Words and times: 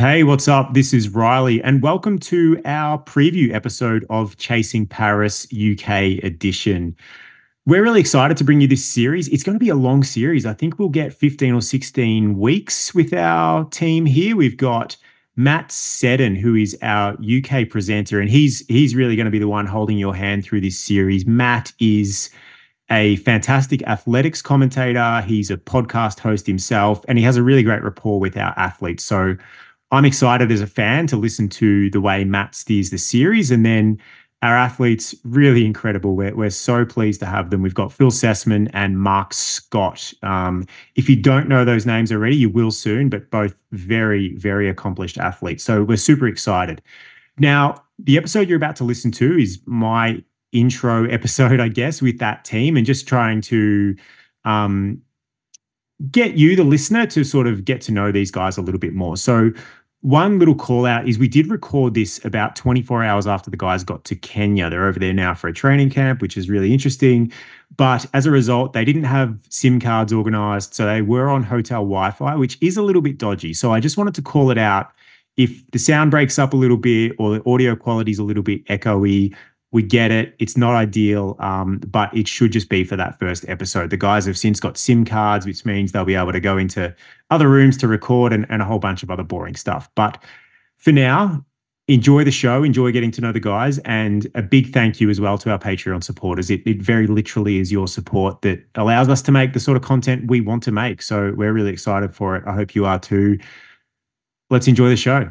Hey, 0.00 0.22
what's 0.22 0.48
up? 0.48 0.72
This 0.72 0.94
is 0.94 1.10
Riley, 1.10 1.62
and 1.62 1.82
welcome 1.82 2.18
to 2.20 2.58
our 2.64 2.96
preview 2.96 3.52
episode 3.52 4.06
of 4.08 4.34
Chasing 4.38 4.86
Paris 4.86 5.46
UK 5.52 6.24
edition. 6.24 6.96
We're 7.66 7.82
really 7.82 8.00
excited 8.00 8.38
to 8.38 8.44
bring 8.44 8.62
you 8.62 8.66
this 8.66 8.82
series. 8.82 9.28
It's 9.28 9.42
going 9.42 9.56
to 9.56 9.62
be 9.62 9.68
a 9.68 9.74
long 9.74 10.02
series. 10.02 10.46
I 10.46 10.54
think 10.54 10.78
we'll 10.78 10.88
get 10.88 11.12
15 11.12 11.52
or 11.52 11.60
16 11.60 12.38
weeks 12.38 12.94
with 12.94 13.12
our 13.12 13.66
team 13.66 14.06
here. 14.06 14.36
We've 14.36 14.56
got 14.56 14.96
Matt 15.36 15.70
Seddon, 15.70 16.34
who 16.34 16.54
is 16.54 16.74
our 16.80 17.18
UK 17.22 17.68
presenter, 17.68 18.20
and 18.20 18.30
he's 18.30 18.64
he's 18.68 18.94
really 18.96 19.16
going 19.16 19.26
to 19.26 19.30
be 19.30 19.38
the 19.38 19.48
one 19.48 19.66
holding 19.66 19.98
your 19.98 20.16
hand 20.16 20.44
through 20.44 20.62
this 20.62 20.78
series. 20.78 21.26
Matt 21.26 21.74
is 21.78 22.30
a 22.90 23.16
fantastic 23.16 23.82
athletics 23.82 24.40
commentator. 24.40 25.20
He's 25.26 25.50
a 25.50 25.58
podcast 25.58 26.20
host 26.20 26.46
himself, 26.46 27.04
and 27.06 27.18
he 27.18 27.24
has 27.24 27.36
a 27.36 27.42
really 27.42 27.62
great 27.62 27.82
rapport 27.82 28.18
with 28.18 28.38
our 28.38 28.54
athletes. 28.56 29.04
So 29.04 29.36
I'm 29.92 30.04
excited 30.04 30.52
as 30.52 30.60
a 30.60 30.66
fan 30.66 31.06
to 31.08 31.16
listen 31.16 31.48
to 31.50 31.90
the 31.90 32.00
way 32.00 32.24
Matt 32.24 32.54
steers 32.54 32.90
the 32.90 32.98
series, 32.98 33.50
and 33.50 33.66
then 33.66 34.00
our 34.42 34.56
athletes 34.56 35.14
really 35.24 35.66
incredible. 35.66 36.16
We're, 36.16 36.34
we're 36.34 36.50
so 36.50 36.84
pleased 36.86 37.20
to 37.20 37.26
have 37.26 37.50
them. 37.50 37.60
We've 37.60 37.74
got 37.74 37.92
Phil 37.92 38.10
Sesemann 38.10 38.70
and 38.72 38.98
Marc 38.98 39.34
Scott. 39.34 40.12
Um, 40.22 40.66
if 40.94 41.08
you 41.10 41.16
don't 41.16 41.48
know 41.48 41.64
those 41.64 41.84
names 41.84 42.10
already, 42.10 42.36
you 42.36 42.48
will 42.48 42.70
soon, 42.70 43.10
but 43.10 43.30
both 43.30 43.54
very, 43.72 44.34
very 44.36 44.68
accomplished 44.68 45.18
athletes. 45.18 45.62
So 45.62 45.84
we're 45.84 45.98
super 45.98 46.26
excited. 46.26 46.80
Now, 47.38 47.82
the 47.98 48.16
episode 48.16 48.48
you're 48.48 48.56
about 48.56 48.76
to 48.76 48.84
listen 48.84 49.10
to 49.12 49.38
is 49.38 49.60
my 49.66 50.22
intro 50.52 51.04
episode, 51.06 51.60
I 51.60 51.68
guess, 51.68 52.00
with 52.00 52.18
that 52.18 52.44
team 52.44 52.76
and 52.76 52.86
just 52.86 53.06
trying 53.06 53.42
to 53.42 53.94
um, 54.46 55.02
get 56.10 56.34
you, 56.34 56.56
the 56.56 56.64
listener, 56.64 57.06
to 57.08 57.24
sort 57.24 57.46
of 57.46 57.66
get 57.66 57.82
to 57.82 57.92
know 57.92 58.10
these 58.10 58.30
guys 58.30 58.56
a 58.56 58.62
little 58.62 58.80
bit 58.80 58.94
more. 58.94 59.18
So 59.18 59.50
one 60.02 60.38
little 60.38 60.54
call 60.54 60.86
out 60.86 61.06
is 61.06 61.18
we 61.18 61.28
did 61.28 61.48
record 61.48 61.92
this 61.92 62.24
about 62.24 62.56
24 62.56 63.04
hours 63.04 63.26
after 63.26 63.50
the 63.50 63.56
guys 63.56 63.84
got 63.84 64.04
to 64.04 64.16
Kenya. 64.16 64.70
They're 64.70 64.86
over 64.86 64.98
there 64.98 65.12
now 65.12 65.34
for 65.34 65.48
a 65.48 65.52
training 65.52 65.90
camp, 65.90 66.22
which 66.22 66.38
is 66.38 66.48
really 66.48 66.72
interesting. 66.72 67.30
But 67.76 68.06
as 68.14 68.24
a 68.24 68.30
result, 68.30 68.72
they 68.72 68.84
didn't 68.84 69.04
have 69.04 69.38
SIM 69.50 69.78
cards 69.78 70.12
organized. 70.12 70.74
So 70.74 70.86
they 70.86 71.02
were 71.02 71.28
on 71.28 71.42
hotel 71.42 71.80
Wi 71.80 72.10
Fi, 72.12 72.34
which 72.34 72.56
is 72.62 72.78
a 72.78 72.82
little 72.82 73.02
bit 73.02 73.18
dodgy. 73.18 73.52
So 73.52 73.72
I 73.72 73.80
just 73.80 73.98
wanted 73.98 74.14
to 74.14 74.22
call 74.22 74.50
it 74.50 74.58
out. 74.58 74.90
If 75.36 75.70
the 75.70 75.78
sound 75.78 76.10
breaks 76.10 76.38
up 76.38 76.54
a 76.54 76.56
little 76.56 76.76
bit 76.76 77.12
or 77.18 77.34
the 77.34 77.50
audio 77.50 77.76
quality 77.76 78.10
is 78.10 78.18
a 78.18 78.24
little 78.24 78.42
bit 78.42 78.64
echoey, 78.66 79.34
we 79.72 79.82
get 79.82 80.10
it. 80.10 80.34
It's 80.38 80.56
not 80.56 80.74
ideal, 80.74 81.36
um, 81.38 81.78
but 81.86 82.14
it 82.16 82.26
should 82.26 82.52
just 82.52 82.68
be 82.68 82.82
for 82.82 82.96
that 82.96 83.18
first 83.18 83.44
episode. 83.48 83.90
The 83.90 83.96
guys 83.96 84.26
have 84.26 84.36
since 84.36 84.58
got 84.58 84.76
SIM 84.76 85.04
cards, 85.04 85.46
which 85.46 85.64
means 85.64 85.92
they'll 85.92 86.04
be 86.04 86.16
able 86.16 86.32
to 86.32 86.40
go 86.40 86.58
into 86.58 86.94
other 87.30 87.48
rooms 87.48 87.76
to 87.78 87.88
record 87.88 88.32
and, 88.32 88.46
and 88.48 88.62
a 88.62 88.64
whole 88.64 88.80
bunch 88.80 89.02
of 89.02 89.10
other 89.10 89.22
boring 89.22 89.54
stuff. 89.54 89.88
But 89.94 90.22
for 90.78 90.90
now, 90.90 91.44
enjoy 91.86 92.24
the 92.24 92.32
show, 92.32 92.64
enjoy 92.64 92.90
getting 92.90 93.12
to 93.12 93.20
know 93.20 93.32
the 93.32 93.40
guys, 93.40 93.78
and 93.80 94.26
a 94.34 94.42
big 94.42 94.72
thank 94.72 95.00
you 95.00 95.08
as 95.08 95.20
well 95.20 95.38
to 95.38 95.50
our 95.50 95.58
Patreon 95.58 96.02
supporters. 96.02 96.50
It, 96.50 96.62
it 96.66 96.82
very 96.82 97.06
literally 97.06 97.58
is 97.58 97.70
your 97.70 97.86
support 97.86 98.42
that 98.42 98.64
allows 98.74 99.08
us 99.08 99.22
to 99.22 99.32
make 99.32 99.52
the 99.52 99.60
sort 99.60 99.76
of 99.76 99.82
content 99.84 100.28
we 100.28 100.40
want 100.40 100.64
to 100.64 100.72
make. 100.72 101.00
So 101.00 101.32
we're 101.36 101.52
really 101.52 101.72
excited 101.72 102.12
for 102.14 102.34
it. 102.36 102.44
I 102.46 102.54
hope 102.54 102.74
you 102.74 102.86
are 102.86 102.98
too. 102.98 103.38
Let's 104.50 104.66
enjoy 104.66 104.88
the 104.88 104.96
show. 104.96 105.30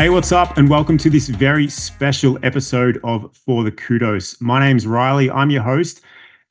Hey, 0.00 0.08
what's 0.08 0.32
up? 0.32 0.56
And 0.56 0.70
welcome 0.70 0.96
to 0.96 1.10
this 1.10 1.28
very 1.28 1.68
special 1.68 2.38
episode 2.42 2.98
of 3.04 3.36
For 3.36 3.62
the 3.62 3.70
Kudos. 3.70 4.40
My 4.40 4.58
name's 4.58 4.86
Riley. 4.86 5.30
I'm 5.30 5.50
your 5.50 5.62
host. 5.62 6.00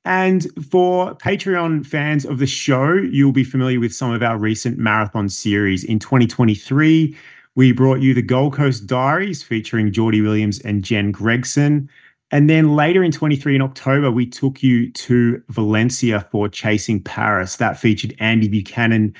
And 0.05 0.45
for 0.69 1.15
Patreon 1.15 1.83
fans 1.83 2.25
of 2.25 2.37
the 2.37 2.45
show, 2.45 2.93
you'll 2.93 3.31
be 3.31 3.43
familiar 3.43 3.79
with 3.79 3.91
some 3.91 4.11
of 4.13 4.21
our 4.21 4.37
recent 4.37 4.77
marathon 4.77 5.29
series. 5.29 5.83
In 5.83 5.97
2023, 5.97 7.17
we 7.55 7.71
brought 7.71 8.01
you 8.01 8.13
the 8.13 8.21
Gold 8.21 8.53
Coast 8.53 8.85
Diaries 8.85 9.41
featuring 9.41 9.91
Geordie 9.91 10.21
Williams 10.21 10.59
and 10.59 10.83
Jen 10.83 11.11
Gregson. 11.11 11.89
And 12.29 12.51
then 12.51 12.75
later 12.75 13.03
in 13.03 13.11
23 13.11 13.55
in 13.55 13.63
October, 13.63 14.11
we 14.11 14.27
took 14.27 14.61
you 14.61 14.91
to 14.91 15.41
Valencia 15.49 16.27
for 16.31 16.49
Chasing 16.49 17.01
Paris. 17.01 17.55
That 17.55 17.79
featured 17.79 18.13
Andy 18.19 18.47
Buchanan 18.47 19.15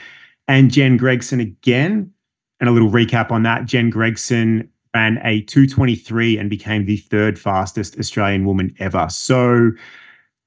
and 0.47 0.71
Jen 0.71 0.97
Gregson 0.97 1.39
again. 1.39 2.13
And 2.59 2.69
a 2.69 2.71
little 2.71 2.89
recap 2.89 3.31
on 3.31 3.43
that 3.43 3.65
Jen 3.65 3.89
Gregson 3.89 4.69
ran 4.93 5.19
a 5.23 5.41
223 5.41 6.37
and 6.37 6.49
became 6.49 6.85
the 6.85 6.97
third 6.97 7.39
fastest 7.39 7.97
Australian 7.97 8.45
woman 8.45 8.75
ever. 8.79 9.07
So, 9.09 9.71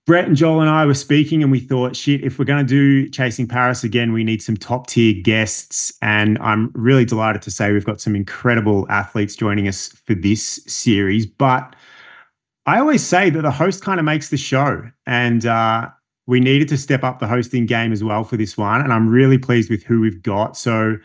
Brett 0.04 0.26
and 0.26 0.36
Joel 0.36 0.60
and 0.60 0.68
I 0.68 0.84
were 0.84 0.94
speaking, 0.94 1.44
and 1.44 1.52
we 1.52 1.60
thought, 1.60 1.94
shit, 1.94 2.24
if 2.24 2.36
we're 2.36 2.44
going 2.44 2.66
to 2.66 2.68
do 2.68 3.08
Chasing 3.08 3.46
Paris 3.46 3.84
again, 3.84 4.12
we 4.12 4.24
need 4.24 4.42
some 4.42 4.56
top 4.56 4.88
tier 4.88 5.14
guests. 5.22 5.92
And 6.02 6.38
I'm 6.38 6.72
really 6.74 7.04
delighted 7.04 7.40
to 7.42 7.52
say 7.52 7.70
we've 7.70 7.84
got 7.84 8.00
some 8.00 8.16
incredible 8.16 8.84
athletes 8.90 9.36
joining 9.36 9.68
us 9.68 9.88
for 9.88 10.14
this 10.14 10.60
series. 10.66 11.24
But 11.24 11.76
I 12.66 12.80
always 12.80 13.06
say 13.06 13.30
that 13.30 13.42
the 13.42 13.52
host 13.52 13.84
kind 13.84 14.00
of 14.00 14.04
makes 14.04 14.28
the 14.30 14.36
show. 14.36 14.82
And 15.06 15.46
uh, 15.46 15.88
we 16.26 16.40
needed 16.40 16.66
to 16.68 16.78
step 16.78 17.04
up 17.04 17.20
the 17.20 17.28
hosting 17.28 17.66
game 17.66 17.92
as 17.92 18.02
well 18.02 18.24
for 18.24 18.36
this 18.36 18.58
one. 18.58 18.80
And 18.80 18.92
I'm 18.92 19.08
really 19.08 19.38
pleased 19.38 19.70
with 19.70 19.84
who 19.84 20.00
we've 20.00 20.22
got. 20.22 20.56
So, 20.56 20.96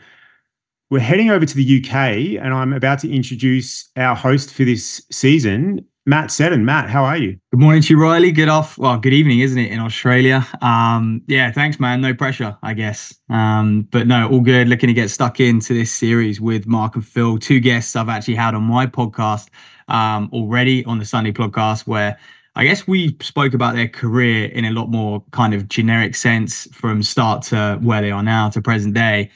we're 0.90 1.00
heading 1.00 1.30
over 1.30 1.44
to 1.44 1.54
the 1.54 1.84
UK, 1.84 2.42
and 2.42 2.54
I'm 2.54 2.72
about 2.72 2.98
to 3.00 3.14
introduce 3.14 3.90
our 3.96 4.16
host 4.16 4.54
for 4.54 4.64
this 4.64 5.02
season, 5.10 5.84
Matt 6.06 6.30
Seddon. 6.30 6.64
Matt, 6.64 6.88
how 6.88 7.04
are 7.04 7.18
you? 7.18 7.38
Good 7.52 7.60
morning 7.60 7.82
to 7.82 7.94
you, 7.94 8.00
Riley. 8.00 8.32
Good 8.32 8.48
off. 8.48 8.78
Well, 8.78 8.96
good 8.96 9.12
evening, 9.12 9.40
isn't 9.40 9.58
it, 9.58 9.70
in 9.70 9.80
Australia? 9.80 10.46
Um, 10.62 11.20
yeah, 11.26 11.52
thanks, 11.52 11.78
man. 11.78 12.00
No 12.00 12.14
pressure, 12.14 12.56
I 12.62 12.72
guess. 12.72 13.14
Um, 13.28 13.86
but 13.90 14.06
no, 14.06 14.30
all 14.30 14.40
good. 14.40 14.66
Looking 14.68 14.86
to 14.86 14.94
get 14.94 15.10
stuck 15.10 15.40
into 15.40 15.74
this 15.74 15.92
series 15.92 16.40
with 16.40 16.66
Marc 16.66 16.94
and 16.94 17.06
Phil, 17.06 17.36
two 17.36 17.60
guests 17.60 17.94
I've 17.94 18.08
actually 18.08 18.36
had 18.36 18.54
on 18.54 18.62
my 18.62 18.86
podcast 18.86 19.48
um, 19.88 20.30
already 20.32 20.86
on 20.86 20.98
the 20.98 21.04
Sunday 21.04 21.32
podcast, 21.32 21.86
where 21.86 22.18
I 22.56 22.64
guess 22.64 22.86
we 22.86 23.14
spoke 23.20 23.52
about 23.52 23.74
their 23.74 23.88
career 23.88 24.46
in 24.46 24.64
a 24.64 24.70
lot 24.70 24.88
more 24.88 25.22
kind 25.32 25.52
of 25.52 25.68
generic 25.68 26.14
sense 26.14 26.66
from 26.72 27.02
start 27.02 27.42
to 27.44 27.78
where 27.82 28.00
they 28.00 28.10
are 28.10 28.22
now 28.22 28.48
to 28.48 28.62
present 28.62 28.94
day. 28.94 29.30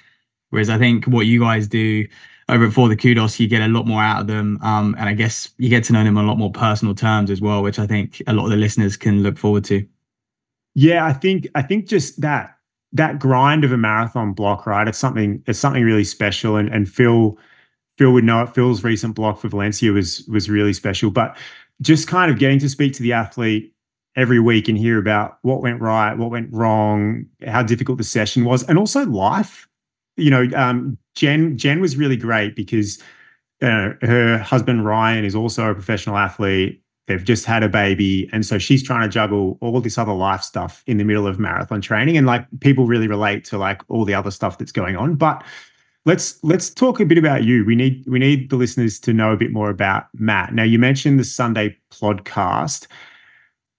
Whereas 0.53 0.69
I 0.69 0.77
think 0.77 1.07
what 1.07 1.25
you 1.25 1.41
guys 1.41 1.67
do 1.67 2.07
over 2.51 2.67
at 2.67 2.75
For 2.75 2.87
the 2.87 2.97
Kudos, 2.97 3.41
you 3.41 3.49
get 3.49 3.63
a 3.63 3.69
lot 3.69 3.87
more 3.87 4.03
out 4.03 4.21
of 4.21 4.27
them. 4.27 4.59
Um, 4.63 4.95
and 4.99 5.09
I 5.09 5.15
guess 5.15 5.49
you 5.57 5.71
get 5.71 5.83
to 5.85 5.95
know 5.95 6.05
them 6.05 6.19
on 6.19 6.27
a 6.27 6.29
lot 6.29 6.37
more 6.37 6.53
personal 6.53 6.95
terms 6.95 7.31
as 7.31 7.41
well, 7.41 7.63
which 7.63 7.79
I 7.79 7.87
think 7.87 8.21
a 8.27 8.35
lot 8.35 8.45
of 8.45 8.51
the 8.51 8.59
listeners 8.59 8.99
can 8.99 9.23
look 9.23 9.39
forward 9.39 9.65
to. 9.65 9.87
Yeah, 10.75 11.07
I 11.07 11.15
think 11.15 11.49
I 11.55 11.63
think 11.63 11.87
just 11.87 12.21
that 12.21 12.59
that 12.93 13.19
grind 13.19 13.65
of 13.65 13.73
a 13.73 13.79
marathon 13.79 14.35
block, 14.35 14.67
right? 14.67 14.87
It's 14.87 14.99
something 14.99 15.43
it's 15.47 15.59
something 15.59 15.85
really 15.85 16.05
special. 16.05 16.57
And 16.57 16.69
and 16.69 16.87
Phil 16.87 17.39
Phil 17.97 18.13
would 18.13 18.25
know 18.25 18.43
it. 18.43 18.55
Phil's 18.55 18.85
recent 18.85 19.15
block 19.15 19.41
for 19.41 19.49
Valencia 19.49 19.91
was 19.91 20.23
was 20.29 20.51
really 20.51 20.75
special. 20.75 21.11
But 21.11 21.35
just 21.81 22.09
kind 22.09 22.31
of 22.31 22.39
getting 22.39 22.59
to 22.59 22.69
speak 22.69 22.93
to 22.95 23.03
the 23.03 23.15
athlete 23.15 23.75
every 24.17 24.39
week 24.39 24.69
and 24.69 24.77
hear 24.77 24.99
about 24.99 25.39
what 25.41 25.63
went 25.63 25.81
right, 25.81 26.19
what 26.19 26.31
went 26.31 26.53
wrong, 26.53 27.25
how 27.47 27.63
difficult 27.63 27.97
the 27.97 28.05
session 28.05 28.45
was, 28.45 28.63
and 28.65 28.79
also 28.79 29.07
life 29.07 29.67
you 30.17 30.31
know, 30.31 30.49
um, 30.55 30.99
Jen 31.15 31.57
Jen 31.57 31.81
was 31.81 31.97
really 31.97 32.17
great 32.17 32.57
because 32.57 32.99
uh, 33.61 33.91
her 34.03 34.39
husband 34.39 34.85
Ryan 34.85 35.25
is 35.25 35.35
also 35.35 35.71
a 35.71 35.75
professional 35.75 36.17
athlete. 36.17 36.83
They've 37.09 37.23
just 37.23 37.45
had 37.45 37.63
a 37.63 37.69
baby, 37.69 38.29
and 38.33 38.47
so 38.47 38.59
she's 38.59 38.83
trying 38.83 39.03
to 39.03 39.09
juggle 39.09 39.59
all 39.61 39.81
this 39.81 39.99
other 39.99 40.13
life 40.13 40.43
stuff 40.43 40.83
in 40.87 40.99
the 40.99 41.05
middle 41.05 41.27
of 41.27 41.39
marathon 41.39 41.81
training. 41.81 42.17
And 42.17 42.27
like 42.27 42.47
people 42.61 42.87
really 42.87 43.09
relate 43.09 43.45
to 43.47 43.59
like 43.59 43.83
all 43.89 44.05
the 44.05 44.15
other 44.15 44.31
stuff 44.31 44.59
that's 44.59 44.73
going 44.73 44.97
on. 44.97 45.17
But 45.17 45.43
let's 46.07 46.43
let's 46.43 46.71
talk 46.71 47.01
a 47.01 47.05
bit 47.05 47.19
about 47.19 47.45
you. 47.45 47.65
We 47.65 47.75
need 47.75 48.05
we 48.07 48.19
need 48.19 48.51
the 48.51 48.57
listeners 48.57 49.01
to 49.01 49.13
know 49.13 49.33
a 49.33 49.37
bit 49.37 49.53
more 49.53 49.71
about 49.71 50.05
Matt. 50.15 50.55
Now 50.55 50.63
you 50.63 50.79
mentioned 50.79 51.19
the 51.19 51.25
Sunday 51.25 51.77
podcast 51.91 52.87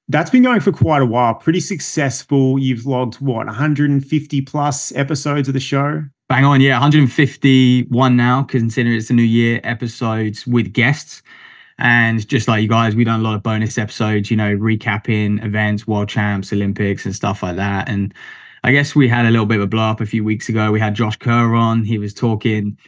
that's 0.09 0.29
been 0.29 0.43
going 0.43 0.59
for 0.59 0.71
quite 0.71 1.01
a 1.01 1.05
while. 1.05 1.33
Pretty 1.33 1.59
successful. 1.59 2.59
You've 2.59 2.85
logged 2.85 3.15
what 3.15 3.45
150 3.47 4.41
plus 4.41 4.91
episodes 4.95 5.47
of 5.47 5.53
the 5.53 5.59
show. 5.59 6.03
Bang 6.33 6.45
on, 6.45 6.61
yeah, 6.61 6.79
151 6.79 8.17
now, 8.17 8.41
considering 8.41 8.97
it's 8.97 9.11
a 9.11 9.13
new 9.13 9.21
year 9.21 9.61
episodes 9.63 10.47
with 10.47 10.73
guests. 10.73 11.21
And 11.77 12.27
just 12.27 12.47
like 12.47 12.63
you 12.63 12.67
guys, 12.67 12.95
we 12.95 13.03
done 13.03 13.19
a 13.19 13.23
lot 13.23 13.35
of 13.35 13.43
bonus 13.43 13.77
episodes, 13.77 14.31
you 14.31 14.37
know, 14.37 14.57
recapping 14.57 15.45
events, 15.45 15.85
world 15.85 16.09
champs, 16.09 16.51
Olympics, 16.51 17.05
and 17.05 17.15
stuff 17.15 17.43
like 17.43 17.57
that. 17.57 17.87
And 17.87 18.15
I 18.63 18.71
guess 18.71 18.95
we 18.95 19.07
had 19.07 19.27
a 19.27 19.29
little 19.29 19.45
bit 19.45 19.57
of 19.57 19.65
a 19.65 19.67
blow 19.67 19.83
up 19.83 20.01
a 20.01 20.07
few 20.07 20.23
weeks 20.23 20.49
ago. 20.49 20.71
We 20.71 20.79
had 20.79 20.95
Josh 20.95 21.17
Kerr 21.17 21.53
on. 21.53 21.83
He 21.83 21.99
was 21.99 22.15
talking 22.15 22.79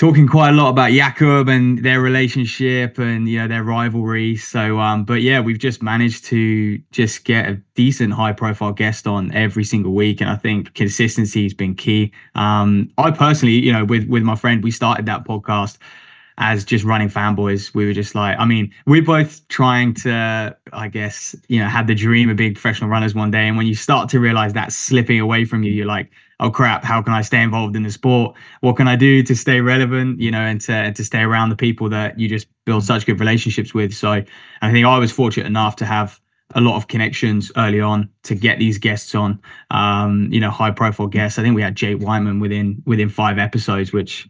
talking 0.00 0.26
quite 0.26 0.48
a 0.48 0.52
lot 0.52 0.70
about 0.70 0.90
Jakob 0.92 1.46
and 1.50 1.84
their 1.84 2.00
relationship 2.00 2.96
and 2.98 3.28
you 3.28 3.38
know 3.38 3.46
their 3.46 3.62
rivalry. 3.62 4.34
So, 4.34 4.80
um, 4.80 5.04
but 5.04 5.20
yeah, 5.20 5.40
we've 5.40 5.58
just 5.58 5.82
managed 5.82 6.24
to 6.24 6.78
just 6.90 7.26
get 7.26 7.50
a 7.50 7.60
decent 7.74 8.14
high 8.14 8.32
profile 8.32 8.72
guest 8.72 9.06
on 9.06 9.30
every 9.34 9.62
single 9.62 9.92
week, 9.92 10.22
and 10.22 10.30
I 10.30 10.36
think 10.36 10.72
consistency 10.72 11.42
has 11.42 11.52
been 11.52 11.74
key. 11.74 12.12
Um, 12.34 12.90
I 12.96 13.10
personally, 13.10 13.56
you 13.56 13.74
know, 13.74 13.84
with 13.84 14.08
with 14.08 14.22
my 14.22 14.36
friend, 14.36 14.64
we 14.64 14.70
started 14.70 15.04
that 15.04 15.26
podcast 15.26 15.76
as 16.38 16.64
just 16.64 16.82
running 16.82 17.10
fanboys. 17.10 17.74
We 17.74 17.84
were 17.84 17.92
just 17.92 18.14
like, 18.14 18.38
I 18.38 18.46
mean, 18.46 18.72
we're 18.86 19.04
both 19.04 19.46
trying 19.48 19.92
to, 19.96 20.56
I 20.72 20.88
guess, 20.88 21.36
you 21.48 21.60
know, 21.60 21.68
have 21.68 21.86
the 21.86 21.94
dream 21.94 22.30
of 22.30 22.38
being 22.38 22.54
professional 22.54 22.88
runners 22.88 23.14
one 23.14 23.30
day. 23.30 23.46
And 23.46 23.58
when 23.58 23.66
you 23.66 23.74
start 23.74 24.08
to 24.08 24.20
realize 24.20 24.54
that's 24.54 24.74
slipping 24.74 25.20
away 25.20 25.44
from 25.44 25.62
you, 25.62 25.70
you're 25.70 25.84
like, 25.84 26.10
oh 26.40 26.50
crap, 26.50 26.82
how 26.82 27.02
can 27.02 27.12
I 27.12 27.22
stay 27.22 27.42
involved 27.42 27.76
in 27.76 27.82
the 27.82 27.90
sport? 27.90 28.34
What 28.60 28.76
can 28.76 28.88
I 28.88 28.96
do 28.96 29.22
to 29.22 29.36
stay 29.36 29.60
relevant, 29.60 30.20
you 30.20 30.30
know, 30.30 30.40
and 30.40 30.60
to, 30.62 30.92
to 30.92 31.04
stay 31.04 31.20
around 31.20 31.50
the 31.50 31.56
people 31.56 31.88
that 31.90 32.18
you 32.18 32.28
just 32.28 32.48
build 32.64 32.82
such 32.82 33.06
good 33.06 33.20
relationships 33.20 33.74
with. 33.74 33.94
So 33.94 34.10
I 34.62 34.70
think 34.72 34.86
I 34.86 34.98
was 34.98 35.12
fortunate 35.12 35.46
enough 35.46 35.76
to 35.76 35.86
have 35.86 36.18
a 36.54 36.60
lot 36.60 36.76
of 36.76 36.88
connections 36.88 37.52
early 37.56 37.80
on 37.80 38.08
to 38.24 38.34
get 38.34 38.58
these 38.58 38.78
guests 38.78 39.14
on, 39.14 39.40
um, 39.70 40.28
you 40.32 40.40
know, 40.40 40.50
high 40.50 40.70
profile 40.70 41.06
guests. 41.06 41.38
I 41.38 41.42
think 41.42 41.54
we 41.54 41.62
had 41.62 41.76
Jake 41.76 42.00
Wightman 42.00 42.40
within 42.40 42.82
within 42.86 43.08
five 43.08 43.38
episodes, 43.38 43.92
which 43.92 44.28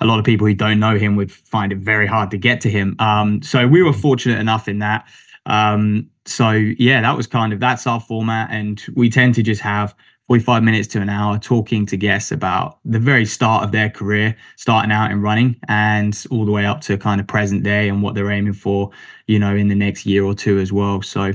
a 0.00 0.06
lot 0.06 0.18
of 0.18 0.24
people 0.24 0.46
who 0.46 0.54
don't 0.54 0.80
know 0.80 0.96
him 0.96 1.14
would 1.16 1.30
find 1.30 1.72
it 1.72 1.78
very 1.78 2.06
hard 2.06 2.30
to 2.30 2.38
get 2.38 2.60
to 2.62 2.70
him. 2.70 2.96
Um, 2.98 3.42
so 3.42 3.68
we 3.68 3.82
were 3.82 3.92
fortunate 3.92 4.40
enough 4.40 4.66
in 4.66 4.78
that. 4.78 5.06
Um, 5.46 6.08
so 6.26 6.50
yeah, 6.50 7.02
that 7.02 7.16
was 7.16 7.26
kind 7.26 7.52
of 7.52 7.60
that's 7.60 7.86
our 7.86 8.00
format, 8.00 8.50
and 8.50 8.82
we 8.94 9.10
tend 9.10 9.34
to 9.36 9.42
just 9.42 9.60
have 9.60 9.94
45 10.30 10.62
minutes 10.62 10.86
to 10.86 11.00
an 11.00 11.08
hour 11.08 11.40
talking 11.40 11.84
to 11.84 11.96
guests 11.96 12.30
about 12.30 12.78
the 12.84 13.00
very 13.00 13.26
start 13.26 13.64
of 13.64 13.72
their 13.72 13.90
career, 13.90 14.36
starting 14.54 14.92
out 14.92 15.10
in 15.10 15.20
running 15.20 15.56
and 15.66 16.24
all 16.30 16.44
the 16.44 16.52
way 16.52 16.64
up 16.64 16.80
to 16.80 16.96
kind 16.96 17.20
of 17.20 17.26
present 17.26 17.64
day 17.64 17.88
and 17.88 18.00
what 18.00 18.14
they're 18.14 18.30
aiming 18.30 18.52
for, 18.52 18.92
you 19.26 19.40
know, 19.40 19.56
in 19.56 19.66
the 19.66 19.74
next 19.74 20.06
year 20.06 20.22
or 20.22 20.32
two 20.32 20.60
as 20.60 20.72
well. 20.72 21.02
So, 21.02 21.32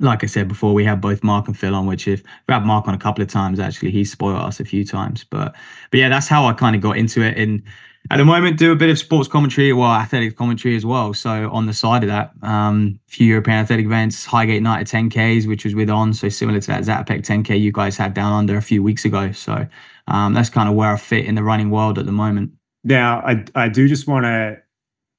like 0.00 0.22
I 0.22 0.26
said 0.26 0.48
before, 0.48 0.74
we 0.74 0.84
have 0.84 1.00
both 1.00 1.24
Marc 1.24 1.48
and 1.48 1.58
Phil 1.58 1.74
on, 1.74 1.86
which 1.86 2.06
if 2.06 2.22
we 2.46 2.52
had 2.52 2.66
Marc 2.66 2.86
on 2.86 2.92
a 2.92 2.98
couple 2.98 3.22
of 3.22 3.28
times, 3.30 3.58
actually, 3.58 3.90
he's 3.90 4.12
spoiled 4.12 4.36
us 4.36 4.60
a 4.60 4.66
few 4.66 4.84
times. 4.84 5.24
But, 5.24 5.56
but 5.90 5.98
yeah, 6.00 6.10
that's 6.10 6.28
how 6.28 6.44
I 6.44 6.52
kind 6.52 6.76
of 6.76 6.82
got 6.82 6.98
into 6.98 7.22
it. 7.22 7.38
And 7.38 7.62
at 8.08 8.16
the 8.16 8.24
moment 8.24 8.58
do 8.58 8.72
a 8.72 8.76
bit 8.76 8.88
of 8.88 8.98
sports 8.98 9.28
commentary, 9.28 9.72
well, 9.72 9.92
athletic 9.92 10.36
commentary 10.36 10.74
as 10.74 10.86
well. 10.86 11.12
So 11.12 11.50
on 11.50 11.66
the 11.66 11.74
side 11.74 12.02
of 12.02 12.08
that, 12.08 12.32
um, 12.42 12.98
a 13.06 13.10
few 13.10 13.26
European 13.26 13.58
athletic 13.58 13.86
events, 13.86 14.24
Highgate 14.24 14.62
Night 14.62 14.86
10Ks, 14.86 15.46
which 15.46 15.64
was 15.64 15.74
with 15.74 15.90
on, 15.90 16.14
so 16.14 16.28
similar 16.28 16.60
to 16.60 16.66
that 16.68 16.82
Zatopek 16.84 17.20
10K 17.20 17.60
you 17.60 17.72
guys 17.72 17.96
had 17.96 18.14
down 18.14 18.32
under 18.32 18.56
a 18.56 18.62
few 18.62 18.82
weeks 18.82 19.04
ago. 19.04 19.32
So 19.32 19.66
um, 20.08 20.34
that's 20.34 20.48
kind 20.48 20.68
of 20.68 20.74
where 20.74 20.92
I 20.92 20.96
fit 20.96 21.26
in 21.26 21.34
the 21.34 21.42
running 21.42 21.70
world 21.70 21.98
at 21.98 22.06
the 22.06 22.12
moment. 22.12 22.52
Now, 22.82 23.20
I 23.20 23.44
I 23.54 23.68
do 23.68 23.86
just 23.86 24.06
want 24.06 24.24
to 24.24 24.58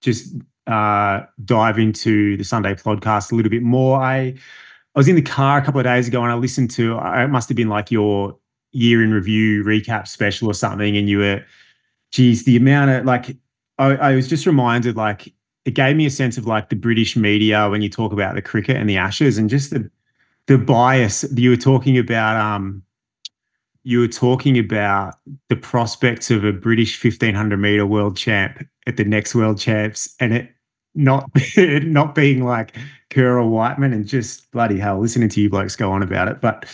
just 0.01 0.35
uh, 0.67 1.21
dive 1.45 1.77
into 1.77 2.35
the 2.37 2.43
Sunday 2.43 2.73
podcast 2.73 3.31
a 3.31 3.35
little 3.35 3.51
bit 3.51 3.63
more. 3.63 4.01
I 4.01 4.33
I 4.95 4.99
was 4.99 5.07
in 5.07 5.15
the 5.15 5.21
car 5.21 5.59
a 5.59 5.61
couple 5.61 5.79
of 5.79 5.85
days 5.85 6.07
ago 6.07 6.23
and 6.23 6.31
I 6.31 6.35
listened 6.35 6.71
to 6.71 6.97
it 6.97 7.27
must 7.27 7.47
have 7.49 7.55
been 7.55 7.69
like 7.69 7.91
your 7.91 8.37
year 8.71 9.03
in 9.03 9.13
review 9.13 9.63
recap 9.63 10.07
special 10.07 10.49
or 10.49 10.53
something, 10.53 10.97
and 10.97 11.07
you 11.07 11.19
were 11.19 11.43
geez, 12.11 12.43
the 12.43 12.57
amount 12.57 12.91
of 12.91 13.05
like, 13.05 13.35
I, 13.77 13.95
I 13.95 14.15
was 14.15 14.27
just 14.27 14.45
reminded, 14.45 14.95
like, 14.95 15.33
it 15.65 15.71
gave 15.71 15.95
me 15.95 16.05
a 16.05 16.11
sense 16.11 16.37
of 16.37 16.47
like 16.47 16.69
the 16.69 16.75
British 16.75 17.15
media 17.15 17.69
when 17.69 17.81
you 17.81 17.89
talk 17.89 18.11
about 18.11 18.35
the 18.35 18.41
cricket 18.41 18.77
and 18.77 18.89
the 18.89 18.97
Ashes 18.97 19.37
and 19.37 19.49
just 19.49 19.69
the 19.71 19.89
the 20.47 20.57
bias 20.57 21.23
you 21.35 21.51
were 21.51 21.57
talking 21.57 21.97
about. 21.97 22.35
Um, 22.35 22.83
you 23.83 23.99
were 23.99 24.07
talking 24.07 24.59
about 24.59 25.15
the 25.49 25.55
prospects 25.55 26.29
of 26.29 26.43
a 26.43 26.51
British 26.51 27.03
1500 27.03 27.57
meter 27.57 27.85
world 27.85 28.15
champ 28.15 28.63
at 28.85 28.97
the 28.97 29.03
next 29.03 29.33
world 29.33 29.59
champs 29.59 30.15
and 30.19 30.33
it 30.33 30.53
not 30.93 31.29
not 31.57 32.15
being 32.15 32.43
like 32.43 32.75
Kerr 33.09 33.39
or 33.39 33.49
Wightman 33.49 33.93
and 33.93 34.05
just 34.05 34.51
bloody 34.51 34.77
hell 34.77 34.99
listening 34.99 35.29
to 35.29 35.41
you 35.41 35.49
blokes 35.49 35.75
go 35.75 35.91
on 35.91 36.03
about 36.03 36.27
it. 36.27 36.41
But 36.41 36.65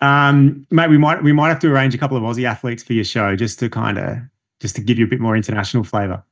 um, 0.00 0.66
mate, 0.70 0.90
we 0.90 0.98
might 0.98 1.22
we 1.22 1.32
might 1.32 1.48
have 1.48 1.60
to 1.60 1.72
arrange 1.72 1.94
a 1.94 1.98
couple 1.98 2.16
of 2.16 2.22
Aussie 2.22 2.44
athletes 2.44 2.82
for 2.82 2.92
your 2.92 3.04
show 3.04 3.36
just 3.36 3.58
to 3.60 3.68
kind 3.68 3.98
of 3.98 4.18
just 4.62 4.76
to 4.76 4.80
give 4.80 4.98
you 4.98 5.04
a 5.04 5.08
bit 5.08 5.20
more 5.20 5.36
international 5.36 5.84
flavor. 5.84 6.24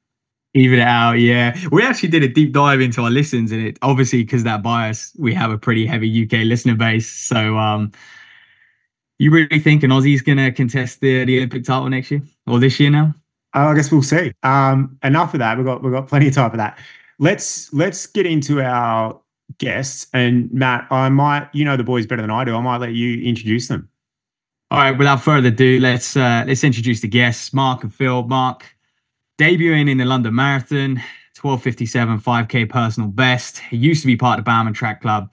Even 0.54 0.78
it 0.78 0.82
out, 0.82 1.14
yeah. 1.14 1.56
We 1.70 1.82
actually 1.82 2.08
did 2.08 2.22
a 2.22 2.28
deep 2.28 2.52
dive 2.52 2.80
into 2.80 3.02
our 3.02 3.10
listens, 3.10 3.52
and 3.52 3.62
it 3.62 3.78
obviously 3.82 4.22
because 4.24 4.44
that 4.44 4.62
bias, 4.62 5.12
we 5.18 5.34
have 5.34 5.50
a 5.50 5.58
pretty 5.58 5.86
heavy 5.86 6.24
UK 6.24 6.44
listener 6.44 6.74
base. 6.74 7.08
So, 7.08 7.58
um, 7.58 7.92
you 9.18 9.30
really 9.30 9.60
think 9.60 9.82
an 9.82 9.92
Aussie's 9.92 10.22
going 10.22 10.38
to 10.38 10.50
contest 10.50 11.00
the, 11.00 11.24
the 11.26 11.36
Olympic 11.36 11.64
title 11.64 11.88
next 11.90 12.10
year 12.10 12.22
or 12.46 12.58
this 12.58 12.80
year 12.80 12.90
now? 12.90 13.14
Uh, 13.54 13.66
I 13.66 13.74
guess 13.74 13.92
we'll 13.92 14.02
see. 14.02 14.32
Um, 14.42 14.96
enough 15.04 15.34
of 15.34 15.40
that. 15.40 15.58
We've 15.58 15.66
got 15.66 15.82
we've 15.82 15.92
got 15.92 16.08
plenty 16.08 16.28
of 16.28 16.34
time 16.34 16.50
for 16.50 16.56
that. 16.56 16.78
Let's 17.18 17.72
let's 17.72 18.06
get 18.06 18.24
into 18.24 18.62
our 18.62 19.20
guests. 19.58 20.06
And 20.14 20.50
Matt, 20.52 20.86
I 20.90 21.10
might 21.10 21.48
you 21.52 21.64
know 21.64 21.76
the 21.76 21.84
boys 21.84 22.06
better 22.06 22.22
than 22.22 22.30
I 22.30 22.44
do. 22.44 22.56
I 22.56 22.60
might 22.60 22.78
let 22.78 22.94
you 22.94 23.22
introduce 23.22 23.68
them. 23.68 23.89
All 24.72 24.78
right, 24.78 24.96
without 24.96 25.20
further 25.20 25.48
ado, 25.48 25.80
let's 25.80 26.16
uh, 26.16 26.44
let's 26.46 26.62
introduce 26.62 27.00
the 27.00 27.08
guests, 27.08 27.52
Marc 27.52 27.82
and 27.82 27.92
Phil. 27.92 28.22
Marc, 28.28 28.64
debuting 29.36 29.90
in 29.90 29.98
the 29.98 30.04
London 30.04 30.32
Marathon, 30.32 31.02
12:57 31.36 32.22
5K 32.22 32.68
personal 32.68 33.08
best. 33.08 33.58
He 33.58 33.76
used 33.76 34.00
to 34.02 34.06
be 34.06 34.16
part 34.16 34.38
of 34.38 34.44
the 34.44 34.48
Bowerman 34.48 34.72
Track 34.72 35.02
Club. 35.02 35.28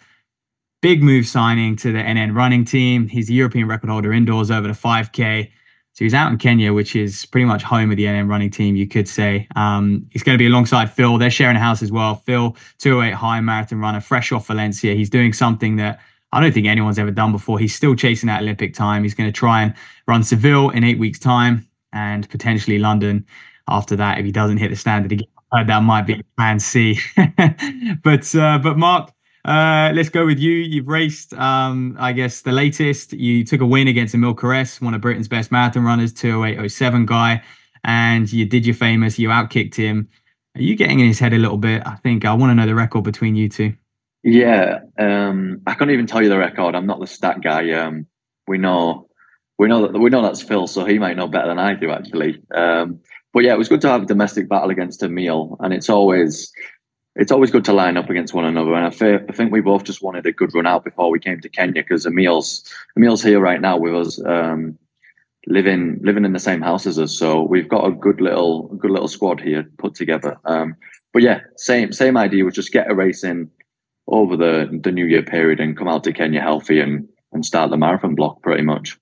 Big 0.81 1.03
move 1.03 1.27
signing 1.27 1.75
to 1.75 1.91
the 1.91 1.99
NN 1.99 2.35
running 2.35 2.65
team. 2.65 3.07
He's 3.07 3.27
the 3.27 3.35
European 3.35 3.67
record 3.67 3.91
holder 3.91 4.11
indoors 4.11 4.49
over 4.49 4.67
the 4.67 4.73
5K. 4.73 5.51
So 5.93 6.05
he's 6.05 6.15
out 6.15 6.31
in 6.31 6.39
Kenya, 6.39 6.73
which 6.73 6.95
is 6.95 7.25
pretty 7.27 7.45
much 7.45 7.61
home 7.61 7.91
of 7.91 7.97
the 7.97 8.05
NN 8.05 8.27
running 8.27 8.49
team, 8.49 8.75
you 8.75 8.87
could 8.87 9.07
say. 9.07 9.47
Um, 9.55 10.07
he's 10.09 10.23
going 10.23 10.35
to 10.35 10.41
be 10.41 10.47
alongside 10.47 10.91
Phil. 10.91 11.19
They're 11.19 11.29
sharing 11.29 11.57
a 11.57 11.59
house 11.59 11.83
as 11.83 11.91
well. 11.91 12.15
Phil, 12.15 12.55
208 12.79 13.13
high 13.13 13.41
marathon 13.41 13.79
runner, 13.79 14.01
fresh 14.01 14.31
off 14.31 14.47
Valencia. 14.47 14.95
He's 14.95 15.11
doing 15.11 15.31
something 15.31 15.75
that 15.75 15.99
I 16.37 16.39
don't 16.39 16.51
think 16.51 16.67
anyone's 16.67 16.99
ever 16.99 17.09
done 17.09 17.31
before. 17.31 17.57
He's 17.57 17.73
still 17.73 17.95
chasing 17.95 18.27
that 18.27 18.43
Olympic 18.43 18.75
time. 18.75 19.01
He's 19.01 19.15
going 19.15 19.27
to 19.27 19.33
try 19.33 19.63
and 19.63 19.73
run 20.07 20.21
Seville 20.21 20.69
in 20.69 20.83
eight 20.83 20.99
weeks' 20.99 21.17
time 21.17 21.67
and 21.93 22.29
potentially 22.29 22.77
London 22.77 23.25
after 23.67 23.95
that 23.95 24.19
if 24.19 24.25
he 24.25 24.31
doesn't 24.31 24.57
hit 24.57 24.69
the 24.69 24.75
standard 24.75 25.11
again. 25.11 25.27
that 25.51 25.81
might 25.81 26.03
be 26.03 26.21
plan 26.37 26.59
C. 26.59 26.99
but 28.03 28.35
uh, 28.35 28.59
but 28.59 28.77
Marc, 28.77 29.11
uh, 29.45 29.91
let's 29.95 30.09
go 30.09 30.27
with 30.27 30.37
you. 30.37 30.51
You've 30.51 30.87
raced, 30.87 31.33
um, 31.33 31.97
I 31.99 32.13
guess, 32.13 32.41
the 32.41 32.51
latest. 32.51 33.13
You 33.13 33.43
took 33.43 33.61
a 33.61 33.65
win 33.65 33.87
against 33.87 34.13
Emile 34.13 34.35
Cairess, 34.35 34.79
one 34.79 34.93
of 34.93 35.01
Britain's 35.01 35.27
best 35.27 35.51
marathon 35.51 35.85
runners, 35.85 36.13
20807 36.13 37.07
guy, 37.07 37.41
and 37.83 38.31
you 38.31 38.45
did 38.45 38.63
your 38.63 38.75
famous. 38.75 39.17
You 39.17 39.29
outkicked 39.29 39.73
him. 39.73 40.07
Are 40.55 40.61
you 40.61 40.75
getting 40.75 40.99
in 40.99 41.07
his 41.07 41.17
head 41.17 41.33
a 41.33 41.39
little 41.39 41.57
bit? 41.57 41.81
I 41.87 41.95
think 41.95 42.25
I 42.25 42.33
want 42.35 42.51
to 42.51 42.53
know 42.53 42.67
the 42.67 42.75
record 42.75 43.05
between 43.05 43.35
you 43.35 43.49
two. 43.49 43.73
Yeah, 44.29 44.81
um, 45.00 45.62
I 45.65 45.74
can't 45.75 45.91
even 45.91 46.06
tell 46.06 46.21
you 46.21 46.27
the 46.27 46.38
record. 46.38 46.75
I'm 46.75 46.85
not 46.85 47.00
the 47.00 47.07
stat 47.07 47.41
guy. 47.41 47.71
Um, 47.71 48.07
we 48.45 48.57
know, 48.57 49.07
we 49.57 49.69
know 49.69 49.88
that 49.88 49.97
we 49.97 50.09
know 50.09 50.21
that's 50.21 50.41
Phil, 50.41 50.68
so 50.68 50.83
he 50.83 51.00
might 51.00 51.15
know 51.15 51.29
better 51.29 51.47
than 51.47 51.59
I 51.59 51.75
do 51.75 51.91
actually. 51.91 52.42
Um, 52.54 52.99
but 53.31 53.45
yeah, 53.45 53.54
it 53.54 53.57
was 53.57 53.69
good 53.69 53.80
to 53.81 53.90
have 53.90 54.04
a 54.04 54.06
domestic 54.06 54.49
battle 54.49 54.69
against 54.69 55.01
Emile, 55.01 55.56
and 55.61 55.73
it's 55.73 55.90
always 55.90 56.51
it's 57.16 57.31
always 57.31 57.51
good 57.51 57.63
to 57.66 57.73
line 57.73 57.95
up 57.95 58.09
against 58.09 58.33
one 58.33 58.44
another. 58.44 58.73
And 58.73 58.85
I, 58.85 58.90
feel, 58.90 59.19
I 59.30 59.31
think 59.31 59.54
we 59.54 59.61
both 59.61 59.85
just 59.85 60.04
wanted 60.04 60.25
a 60.25 60.33
good 60.33 60.54
run 60.54 60.68
out 60.68 60.83
before 60.83 61.09
we 61.09 61.19
came 61.19 61.40
to 61.40 61.47
Kenya 61.47 61.81
because 61.81 62.06
Emile's 62.06 62.69
Emile's 62.97 63.23
here 63.23 63.40
right 63.40 63.61
now 63.61 63.78
with 63.78 63.95
us, 63.95 64.21
um, 64.25 64.78
living 65.45 66.01
living 66.04 66.25
in 66.25 66.33
the 66.33 66.40
same 66.40 66.61
house 66.61 66.85
as 66.85 66.99
us. 66.99 67.18
So 67.18 67.44
we've 67.44 67.69
got 67.69 67.87
a 67.87 67.92
good 67.92 68.19
little 68.19 68.63
good 68.75 68.92
little 68.92 69.07
squad 69.07 69.40
here 69.40 69.71
put 69.78 69.95
together. 69.95 70.35
Um, 70.44 70.75
but 71.13 71.21
yeah, 71.21 71.40
same 71.56 71.94
same 71.94 72.18
idea 72.18 72.44
was 72.44 72.56
just 72.56 72.73
get 72.73 72.92
a 72.92 72.94
race 72.94 73.23
in 73.23 73.49
over 74.07 74.37
the 74.37 74.80
the 74.83 74.92
New 74.92 75.06
Year 75.06 75.23
period 75.23 75.59
and 75.59 75.78
come 75.78 75.87
out 75.87 76.04
to 76.06 76.14
Kenya 76.14 76.42
healthy 76.42 76.80
and 76.80 77.07
and 77.33 77.45
start 77.45 77.69
the 77.69 77.78
marathon 77.78 78.16
block 78.16 78.42
pretty 78.42 78.64
much. 78.64 78.97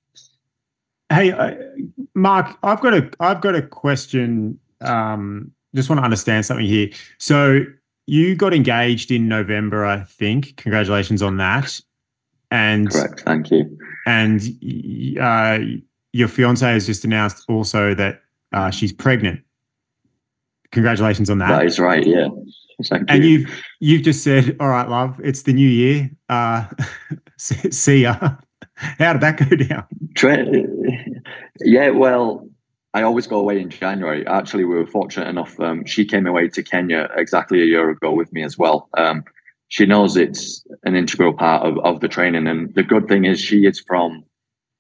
Hey, 1.10 1.32
uh, 1.32 1.54
Marc, 2.16 2.58
I've 2.64 2.82
got 2.82 2.94
a 2.94 3.10
I've 3.20 3.42
got 3.42 3.56
a 3.56 3.62
question. 3.62 4.60
Um, 4.82 5.52
just 5.76 5.90
want 5.90 6.00
to 6.00 6.04
understand 6.04 6.46
something 6.46 6.66
here. 6.66 6.90
So 7.18 7.66
you 8.08 8.36
got 8.36 8.54
engaged 8.54 9.12
in 9.12 9.28
November, 9.28 9.86
I 9.86 10.02
think. 10.04 10.56
Congratulations 10.58 11.22
on 11.22 11.38
that. 11.38 11.80
And 12.52 12.90
correct, 12.90 13.22
thank 13.22 13.52
you. 13.52 13.78
And 14.06 14.42
uh, 15.20 15.60
your 16.14 16.28
fiance 16.28 16.66
has 16.66 16.86
just 16.86 17.04
announced 17.04 17.44
also 17.50 17.94
that 17.96 18.22
uh, 18.54 18.70
she's 18.70 18.94
pregnant. 18.94 19.42
Congratulations 20.72 21.30
on 21.30 21.40
that. 21.40 21.50
That 21.50 21.66
is 21.66 21.80
right. 21.80 22.06
Yeah. 22.06 22.28
Thank 22.84 23.10
and 23.10 23.24
you. 23.24 23.46
have 23.46 23.56
you've 23.80 24.02
just 24.04 24.24
said, 24.24 24.56
"All 24.60 24.70
right, 24.70 24.88
love, 24.88 25.20
it's 25.24 25.44
the 25.44 25.54
new 25.54 25.68
year. 25.68 26.12
Uh, 26.30 26.66
see 27.38 28.04
ya." 28.04 28.18
How 28.76 29.14
did 29.14 29.22
that 29.22 29.38
go 29.38 29.56
down? 29.56 29.86
Yeah, 31.62 31.90
well, 31.92 32.46
I 32.94 33.04
always 33.04 33.28
go 33.28 33.40
away 33.40 33.60
in 33.60 33.70
January. 33.70 34.26
Actually, 34.28 34.66
we 34.66 34.76
were 34.76 34.88
fortunate 34.88 35.28
enough. 35.28 35.60
Um, 35.60 35.86
she 35.86 36.06
came 36.06 36.28
away 36.28 36.50
to 36.50 36.64
Kenya 36.64 37.10
exactly 37.16 37.62
a 37.62 37.66
year 37.66 37.90
ago 37.90 38.12
with 38.12 38.32
me 38.34 38.44
as 38.44 38.58
well. 38.58 38.90
Um, 38.98 39.24
she 39.70 39.86
knows 39.86 40.16
it's 40.18 40.66
an 40.84 40.96
integral 40.96 41.34
part 41.34 41.66
of, 41.66 41.78
of 41.80 42.02
the 42.02 42.08
training, 42.08 42.48
and 42.48 42.74
the 42.76 42.84
good 42.84 43.08
thing 43.08 43.26
is 43.26 43.40
she 43.40 43.66
is 43.66 43.80
from 43.80 44.24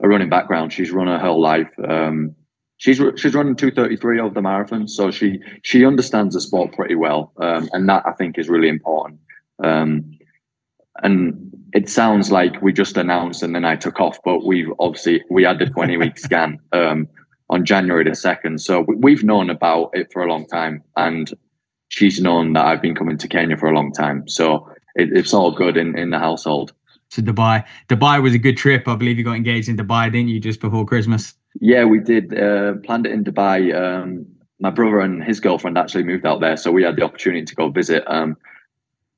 a 0.01 0.07
running 0.07 0.29
background. 0.29 0.73
She's 0.73 0.91
run 0.91 1.07
her 1.07 1.19
whole 1.19 1.41
life. 1.41 1.71
Um, 1.87 2.35
she's 2.77 3.01
she's 3.15 3.33
running 3.33 3.55
233 3.55 4.19
of 4.19 4.33
the 4.33 4.41
marathon 4.41 4.87
so 4.87 5.11
she 5.11 5.39
she 5.63 5.85
understands 5.85 6.35
the 6.35 6.41
sport 6.41 6.73
pretty 6.73 6.95
well 6.95 7.31
um, 7.37 7.69
and 7.73 7.87
that 7.89 8.03
i 8.05 8.11
think 8.11 8.37
is 8.37 8.49
really 8.49 8.69
important. 8.69 9.19
Um, 9.63 10.11
and 11.03 11.51
it 11.73 11.89
sounds 11.89 12.31
like 12.31 12.61
we 12.61 12.73
just 12.73 12.97
announced 12.97 13.43
and 13.43 13.55
then 13.55 13.65
i 13.65 13.75
took 13.75 13.99
off 13.99 14.17
but 14.23 14.45
we've 14.45 14.71
obviously 14.79 15.23
we 15.29 15.43
had 15.43 15.59
the 15.59 15.65
20 15.65 15.97
week 15.97 16.17
scan 16.27 16.59
um, 16.71 17.07
on 17.49 17.65
january 17.65 18.03
the 18.03 18.11
2nd 18.11 18.59
so 18.59 18.85
we've 18.97 19.23
known 19.23 19.49
about 19.49 19.89
it 19.93 20.11
for 20.11 20.23
a 20.23 20.27
long 20.27 20.45
time 20.47 20.83
and 20.97 21.33
she's 21.89 22.19
known 22.19 22.53
that 22.53 22.65
i've 22.65 22.81
been 22.81 22.95
coming 22.95 23.17
to 23.17 23.27
kenya 23.27 23.57
for 23.57 23.69
a 23.69 23.75
long 23.75 23.91
time. 23.91 24.27
So 24.27 24.67
it, 24.95 25.09
it's 25.13 25.33
all 25.33 25.51
good 25.51 25.77
in 25.77 25.97
in 25.97 26.09
the 26.09 26.19
household. 26.19 26.73
To 27.11 27.21
dubai 27.21 27.63
dubai 27.87 28.21
was 28.21 28.33
a 28.33 28.39
good 28.39 28.57
trip. 28.57 28.87
I 28.87 28.95
believe 28.95 29.17
you 29.17 29.23
got 29.23 29.35
engaged 29.35 29.69
in 29.69 29.77
dubai 29.77 30.11
didn't 30.11 30.29
you 30.29 30.39
just 30.39 30.59
before 30.59 30.85
christmas 30.85 31.33
yeah, 31.59 31.85
we 31.85 31.99
did. 31.99 32.37
Uh, 32.37 32.73
planned 32.83 33.05
it 33.05 33.11
in 33.11 33.23
Dubai. 33.23 33.73
Um, 33.73 34.25
my 34.59 34.69
brother 34.69 34.99
and 34.99 35.23
his 35.23 35.39
girlfriend 35.39 35.77
actually 35.77 36.03
moved 36.03 36.25
out 36.25 36.39
there, 36.39 36.57
so 36.57 36.71
we 36.71 36.83
had 36.83 36.95
the 36.95 37.03
opportunity 37.03 37.45
to 37.45 37.55
go 37.55 37.69
visit. 37.69 38.03
Um, 38.07 38.37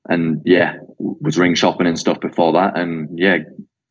and 0.09 0.41
yeah, 0.45 0.77
was 0.99 1.37
ring 1.37 1.55
shopping 1.55 1.87
and 1.87 1.99
stuff 1.99 2.19
before 2.19 2.53
that, 2.53 2.77
and 2.77 3.17
yeah, 3.17 3.37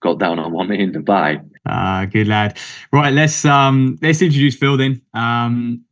got 0.00 0.18
down 0.18 0.38
on 0.38 0.52
one 0.52 0.68
knee 0.68 0.82
in 0.82 0.92
Dubai. 0.92 1.40
Ah, 1.66 2.02
uh, 2.02 2.04
good 2.06 2.28
lad. 2.28 2.58
Right, 2.92 3.12
let's 3.12 3.44
um 3.44 3.98
let's 4.02 4.22
introduce 4.22 4.56
Phil 4.56 4.76
then. 4.76 5.02
Um, 5.14 5.82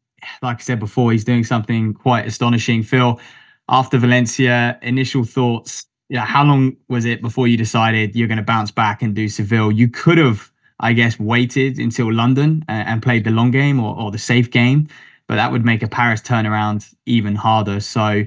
like 0.42 0.58
I 0.58 0.60
said 0.60 0.80
before, 0.80 1.12
he's 1.12 1.24
doing 1.24 1.44
something 1.44 1.94
quite 1.94 2.26
astonishing. 2.26 2.82
Phil, 2.82 3.20
after 3.68 3.98
Valencia, 3.98 4.78
initial 4.82 5.24
thoughts. 5.24 5.86
Yeah, 6.08 6.24
how 6.24 6.44
long 6.44 6.76
was 6.88 7.06
it 7.06 7.22
before 7.22 7.48
you 7.48 7.56
decided 7.56 8.14
you're 8.14 8.28
going 8.28 8.38
to 8.38 8.44
bounce 8.44 8.70
back 8.70 9.02
and 9.02 9.14
do 9.14 9.26
Seville? 9.28 9.72
You 9.72 9.88
could 9.88 10.18
have 10.18 10.52
I 10.80 10.92
guess, 10.92 11.18
waited 11.18 11.78
until 11.78 12.12
London 12.12 12.64
and, 12.68 12.88
and 12.88 13.02
played 13.02 13.24
the 13.24 13.30
long 13.30 13.50
game 13.50 13.80
or, 13.80 13.98
or 13.98 14.10
the 14.10 14.18
safe 14.18 14.50
game. 14.50 14.88
But 15.26 15.36
that 15.36 15.52
would 15.52 15.64
make 15.64 15.82
a 15.82 15.88
Paris 15.88 16.20
turnaround 16.20 16.94
even 17.06 17.34
harder. 17.34 17.80
So, 17.80 18.24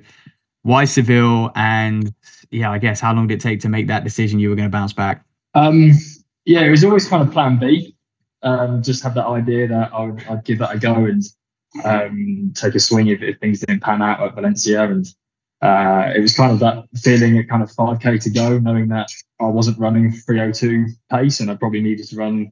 why 0.63 0.85
Seville? 0.85 1.51
And 1.55 2.13
yeah, 2.49 2.71
I 2.71 2.77
guess 2.77 2.99
how 2.99 3.13
long 3.13 3.27
did 3.27 3.35
it 3.35 3.41
take 3.41 3.59
to 3.61 3.69
make 3.69 3.87
that 3.87 4.03
decision 4.03 4.39
you 4.39 4.49
were 4.49 4.55
going 4.55 4.67
to 4.67 4.71
bounce 4.71 4.93
back? 4.93 5.23
Um, 5.53 5.91
yeah, 6.45 6.61
it 6.61 6.69
was 6.69 6.83
always 6.83 7.07
kind 7.07 7.21
of 7.21 7.33
plan 7.33 7.59
B. 7.59 7.95
Um, 8.43 8.81
just 8.81 9.03
have 9.03 9.15
that 9.15 9.25
idea 9.25 9.67
that 9.67 9.93
I 9.93 10.05
would, 10.05 10.23
I'd 10.29 10.45
give 10.45 10.59
that 10.59 10.75
a 10.75 10.79
go 10.79 11.05
and 11.05 11.23
um, 11.83 12.53
take 12.55 12.75
a 12.75 12.79
swing 12.79 13.07
if, 13.07 13.21
if, 13.21 13.39
things 13.39 13.59
didn't 13.59 13.81
pan 13.81 14.01
out 14.01 14.21
at 14.21 14.35
Valencia. 14.35 14.83
And 14.83 15.05
uh, 15.61 16.11
it 16.15 16.19
was 16.19 16.35
kind 16.35 16.51
of 16.51 16.59
that 16.59 16.85
feeling 16.99 17.37
at 17.37 17.49
kind 17.49 17.63
of 17.63 17.71
5k 17.71 18.21
to 18.23 18.29
go, 18.29 18.59
knowing 18.59 18.89
that 18.89 19.09
I 19.39 19.45
wasn't 19.45 19.79
running 19.79 20.11
302 20.11 20.87
pace 21.11 21.39
and 21.39 21.49
I 21.49 21.55
probably 21.55 21.81
needed 21.81 22.07
to 22.09 22.15
run 22.15 22.51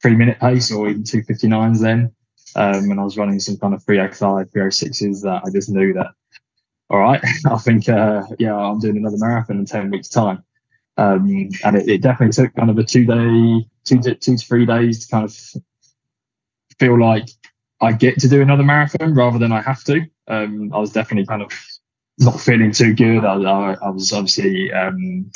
three 0.00 0.16
minute 0.16 0.38
pace 0.40 0.72
or 0.72 0.88
even 0.88 1.02
259s 1.02 1.80
then. 1.80 2.12
Um, 2.56 2.90
and 2.90 3.00
I 3.00 3.04
was 3.04 3.18
running 3.18 3.40
some 3.40 3.56
kind 3.56 3.74
of 3.74 3.82
305, 3.84 4.50
306s 4.50 5.22
that 5.22 5.42
I 5.44 5.50
just 5.50 5.68
knew 5.68 5.92
that, 5.94 6.12
all 6.88 7.00
right, 7.00 7.20
I 7.50 7.58
think, 7.58 7.88
uh, 7.88 8.22
yeah, 8.38 8.54
I'm 8.54 8.78
doing 8.78 8.96
another 8.96 9.18
marathon 9.18 9.58
in 9.58 9.66
10 9.66 9.90
weeks' 9.90 10.08
time. 10.08 10.44
Um, 10.96 11.50
and 11.64 11.76
it, 11.76 11.88
it, 11.88 12.02
definitely 12.02 12.32
took 12.32 12.54
kind 12.54 12.70
of 12.70 12.78
a 12.78 12.84
two 12.84 13.04
day, 13.04 13.66
two 13.84 14.00
to, 14.00 14.14
two 14.14 14.36
to 14.36 14.46
three 14.46 14.64
days 14.64 15.04
to 15.04 15.10
kind 15.10 15.24
of 15.24 15.36
feel 16.78 16.98
like 17.00 17.28
I 17.80 17.92
get 17.92 18.20
to 18.20 18.28
do 18.28 18.40
another 18.40 18.62
marathon 18.62 19.12
rather 19.14 19.38
than 19.38 19.50
I 19.50 19.60
have 19.60 19.82
to. 19.84 20.02
Um, 20.28 20.72
I 20.72 20.78
was 20.78 20.92
definitely 20.92 21.26
kind 21.26 21.42
of 21.42 21.50
not 22.18 22.40
feeling 22.40 22.72
too 22.72 22.94
good. 22.94 23.24
I, 23.24 23.34
I, 23.34 23.74
I 23.74 23.90
was 23.90 24.12
obviously 24.12 24.72
um, 24.72 25.30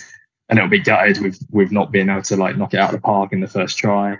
a 0.49 0.55
little 0.55 0.71
bit 0.71 0.85
gutted 0.85 1.21
with 1.21 1.39
with 1.51 1.73
not 1.73 1.93
being 1.93 2.09
able 2.09 2.23
to 2.23 2.37
like 2.37 2.57
knock 2.57 2.75
it 2.75 2.81
out 2.81 2.95
of 2.95 3.01
the 3.01 3.05
park 3.05 3.33
in 3.33 3.41
the 3.41 3.49
first 3.49 3.79
try. 3.79 4.19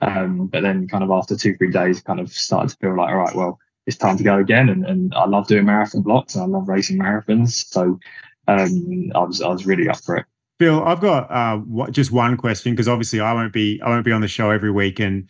Um, 0.00 0.46
but 0.46 0.62
then 0.62 0.88
kind 0.88 1.02
of 1.02 1.10
after 1.10 1.36
two 1.36 1.56
three 1.56 1.70
days, 1.70 2.00
kind 2.00 2.20
of 2.20 2.32
started 2.32 2.70
to 2.70 2.76
feel 2.76 2.96
like 2.96 3.10
all 3.10 3.16
right, 3.16 3.34
well, 3.34 3.58
it's 3.86 3.96
time 3.96 4.16
to 4.16 4.24
go 4.24 4.38
again. 4.38 4.68
And, 4.68 4.86
and 4.86 5.14
I 5.14 5.26
love 5.26 5.48
doing 5.48 5.64
marathon 5.64 6.02
blocks 6.02 6.34
and 6.34 6.44
I 6.44 6.46
love 6.46 6.68
racing 6.68 6.98
marathons, 6.98 7.50
so 7.50 7.98
um, 8.46 9.12
I 9.14 9.20
was 9.20 9.42
I 9.42 9.48
was 9.48 9.66
really 9.66 9.88
up 9.88 9.98
for 9.98 10.16
it. 10.16 10.26
Bill, 10.58 10.82
I've 10.84 11.00
got 11.00 11.30
uh, 11.30 11.90
just 11.90 12.10
one 12.10 12.36
question 12.36 12.72
because 12.72 12.88
obviously 12.88 13.20
I 13.20 13.32
won't 13.32 13.52
be 13.52 13.80
I 13.82 13.88
won't 13.88 14.04
be 14.04 14.12
on 14.12 14.20
the 14.20 14.28
show 14.28 14.50
every 14.50 14.70
week, 14.70 14.98
and 14.98 15.28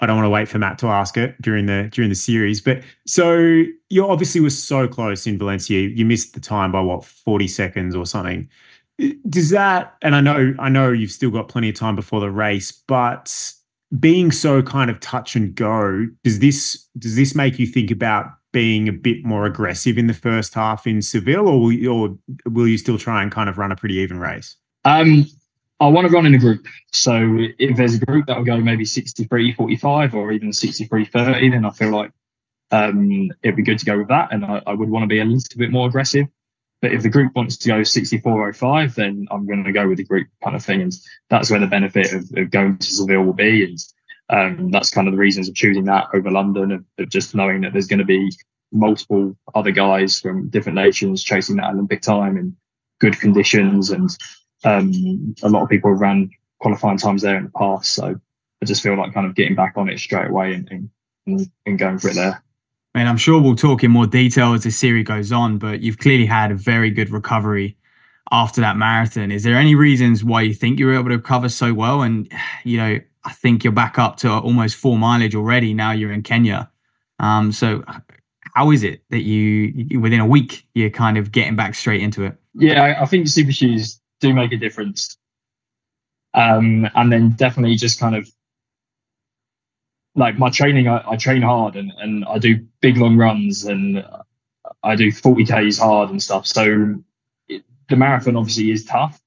I 0.00 0.06
don't 0.06 0.16
want 0.16 0.26
to 0.26 0.30
wait 0.30 0.48
for 0.48 0.58
Matt 0.58 0.78
to 0.78 0.88
ask 0.88 1.16
it 1.16 1.40
during 1.40 1.66
the 1.66 1.88
during 1.92 2.08
the 2.08 2.16
series. 2.16 2.60
But 2.60 2.82
so 3.06 3.64
you 3.90 4.06
obviously 4.06 4.40
were 4.40 4.50
so 4.50 4.88
close 4.88 5.26
in 5.26 5.38
Valencia. 5.38 5.88
You 5.88 6.04
missed 6.04 6.34
the 6.34 6.40
time 6.40 6.72
by 6.72 6.80
what 6.80 7.04
forty 7.04 7.48
seconds 7.48 7.94
or 7.94 8.06
something. 8.06 8.48
Does 9.28 9.50
that? 9.50 9.94
And 10.02 10.14
I 10.14 10.20
know 10.20 10.54
I 10.58 10.68
know 10.68 10.90
you've 10.90 11.10
still 11.12 11.30
got 11.30 11.48
plenty 11.48 11.68
of 11.68 11.74
time 11.74 11.96
before 11.96 12.20
the 12.20 12.30
race, 12.30 12.72
but 12.72 13.52
being 13.98 14.32
so 14.32 14.62
kind 14.62 14.90
of 14.90 14.98
touch 15.00 15.36
and 15.36 15.54
go, 15.54 16.06
does 16.24 16.40
this 16.40 16.88
does 16.98 17.16
this 17.16 17.34
make 17.34 17.58
you 17.58 17.66
think 17.66 17.90
about 17.90 18.26
being 18.52 18.88
a 18.88 18.92
bit 18.92 19.24
more 19.24 19.46
aggressive 19.46 19.98
in 19.98 20.06
the 20.06 20.14
first 20.14 20.54
half 20.54 20.86
in 20.86 21.02
Seville, 21.02 21.48
or 21.48 21.60
will 21.60 21.72
you, 21.72 21.92
or 21.92 22.18
will 22.46 22.68
you 22.68 22.78
still 22.78 22.98
try 22.98 23.22
and 23.22 23.32
kind 23.32 23.48
of 23.48 23.58
run 23.58 23.72
a 23.72 23.76
pretty 23.76 23.96
even 23.96 24.18
race? 24.18 24.56
Um, 24.84 25.26
I 25.80 25.88
want 25.88 26.06
to 26.06 26.12
run 26.12 26.26
in 26.26 26.34
a 26.34 26.38
group. 26.38 26.66
So 26.92 27.38
if 27.58 27.76
there's 27.76 27.94
a 27.94 28.04
group 28.04 28.26
that 28.26 28.36
will 28.36 28.44
go 28.44 28.58
maybe 28.58 28.84
63 28.84 29.52
45 29.54 30.14
or 30.14 30.32
even 30.32 30.52
63 30.52 31.04
30, 31.04 31.50
then 31.50 31.64
I 31.64 31.70
feel 31.70 31.90
like 31.90 32.12
um, 32.70 33.30
it'd 33.42 33.56
be 33.56 33.62
good 33.62 33.78
to 33.78 33.84
go 33.84 33.98
with 33.98 34.08
that. 34.08 34.32
And 34.32 34.44
I, 34.44 34.62
I, 34.66 34.72
would 34.72 34.88
want 34.88 35.02
to 35.02 35.08
be 35.08 35.20
a 35.20 35.24
little 35.24 35.58
bit 35.58 35.70
more 35.70 35.88
aggressive. 35.88 36.26
But 36.80 36.92
if 36.92 37.02
the 37.02 37.08
group 37.08 37.34
wants 37.34 37.56
to 37.58 37.68
go 37.68 37.82
64 37.82 38.52
05, 38.52 38.94
then 38.94 39.26
I'm 39.30 39.46
going 39.46 39.64
to 39.64 39.72
go 39.72 39.88
with 39.88 39.98
the 39.98 40.04
group 40.04 40.28
kind 40.42 40.56
of 40.56 40.64
thing. 40.64 40.82
And 40.82 40.92
that's 41.30 41.50
where 41.50 41.60
the 41.60 41.66
benefit 41.66 42.12
of, 42.12 42.30
of 42.36 42.50
going 42.50 42.78
to 42.78 42.86
Seville 42.86 43.22
will 43.22 43.32
be. 43.32 43.64
And 43.64 43.78
um, 44.28 44.70
that's 44.70 44.90
kind 44.90 45.08
of 45.08 45.12
the 45.12 45.18
reasons 45.18 45.48
of 45.48 45.54
choosing 45.54 45.84
that 45.84 46.08
over 46.14 46.30
London, 46.30 46.72
of, 46.72 46.84
of 46.98 47.08
just 47.08 47.34
knowing 47.34 47.62
that 47.62 47.72
there's 47.72 47.86
going 47.86 47.98
to 47.98 48.04
be 48.04 48.30
multiple 48.72 49.36
other 49.54 49.70
guys 49.70 50.20
from 50.20 50.48
different 50.48 50.76
nations 50.76 51.22
chasing 51.22 51.56
that 51.56 51.72
Olympic 51.72 52.02
time 52.02 52.36
in 52.36 52.56
good 53.00 53.18
conditions 53.18 53.90
and 53.90 54.10
um, 54.64 55.34
a 55.42 55.48
lot 55.48 55.62
of 55.62 55.68
people 55.68 55.90
have 55.90 56.00
ran 56.00 56.30
qualifying 56.58 56.98
times 56.98 57.22
there 57.22 57.36
in 57.36 57.44
the 57.44 57.50
past. 57.50 57.92
So 57.92 58.18
I 58.62 58.64
just 58.64 58.82
feel 58.82 58.96
like 58.96 59.12
kind 59.12 59.26
of 59.26 59.34
getting 59.34 59.54
back 59.54 59.74
on 59.76 59.88
it 59.88 59.98
straight 59.98 60.30
away 60.30 60.54
and, 60.54 60.90
and, 61.26 61.50
and 61.66 61.78
going 61.78 61.98
for 61.98 62.08
it 62.08 62.14
there. 62.14 62.42
And 62.94 63.08
I'm 63.08 63.16
sure 63.16 63.42
we'll 63.42 63.56
talk 63.56 63.82
in 63.82 63.90
more 63.90 64.06
detail 64.06 64.54
as 64.54 64.62
the 64.62 64.70
series 64.70 65.06
goes 65.06 65.32
on, 65.32 65.58
but 65.58 65.80
you've 65.80 65.98
clearly 65.98 66.26
had 66.26 66.52
a 66.52 66.54
very 66.54 66.90
good 66.90 67.10
recovery 67.10 67.76
after 68.30 68.60
that 68.60 68.76
marathon. 68.76 69.32
Is 69.32 69.42
there 69.42 69.56
any 69.56 69.74
reasons 69.74 70.22
why 70.22 70.42
you 70.42 70.54
think 70.54 70.78
you 70.78 70.86
were 70.86 70.94
able 70.94 71.10
to 71.10 71.16
recover 71.16 71.48
so 71.48 71.74
well? 71.74 72.02
And, 72.02 72.30
you 72.62 72.76
know, 72.78 73.00
I 73.24 73.32
think 73.32 73.64
you're 73.64 73.72
back 73.72 73.98
up 73.98 74.16
to 74.18 74.30
almost 74.30 74.76
full 74.76 74.96
mileage 74.96 75.34
already. 75.34 75.74
Now 75.74 75.90
you're 75.90 76.12
in 76.12 76.22
Kenya. 76.22 76.70
Um, 77.18 77.52
so 77.52 77.82
how 78.54 78.70
is 78.70 78.84
it 78.84 79.02
that 79.10 79.22
you, 79.22 79.98
within 79.98 80.20
a 80.20 80.26
week, 80.26 80.64
you're 80.74 80.90
kind 80.90 81.18
of 81.18 81.32
getting 81.32 81.56
back 81.56 81.74
straight 81.74 82.00
into 82.00 82.22
it? 82.24 82.36
Yeah, 82.54 82.82
I, 82.82 83.02
I 83.02 83.06
think 83.06 83.26
Super 83.26 83.50
Shoes 83.50 84.00
do 84.20 84.32
make 84.32 84.52
a 84.52 84.56
difference. 84.56 85.16
Um, 86.32 86.88
and 86.94 87.12
then 87.12 87.30
definitely 87.30 87.76
just 87.76 88.00
kind 88.00 88.16
of 88.16 88.28
like 90.16 90.38
my 90.38 90.50
training, 90.50 90.88
I, 90.88 91.02
I, 91.06 91.16
train 91.16 91.42
hard 91.42 91.76
and, 91.76 91.92
and 91.98 92.24
I 92.24 92.38
do 92.38 92.66
big 92.80 92.96
long 92.96 93.16
runs 93.16 93.64
and 93.64 94.04
I 94.82 94.96
do 94.96 95.10
40Ks 95.10 95.78
hard 95.78 96.10
and 96.10 96.22
stuff. 96.22 96.46
So 96.46 96.96
it, 97.48 97.64
the 97.88 97.96
marathon 97.96 98.36
obviously 98.36 98.70
is 98.70 98.84
tough, 98.84 99.20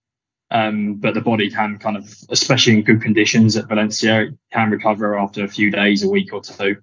um, 0.52 0.96
but 0.96 1.14
the 1.14 1.22
body 1.22 1.50
can 1.50 1.78
kind 1.78 1.98
of, 1.98 2.14
especially 2.30 2.74
in 2.74 2.84
good 2.84 3.02
conditions 3.02 3.58
at 3.58 3.68
Valencia, 3.68 4.28
can 4.52 4.72
recover 4.72 5.18
after 5.18 5.44
a 5.44 5.48
few 5.48 5.72
days, 5.72 6.04
a 6.04 6.10
week 6.10 6.34
or 6.34 6.42
two, 6.42 6.78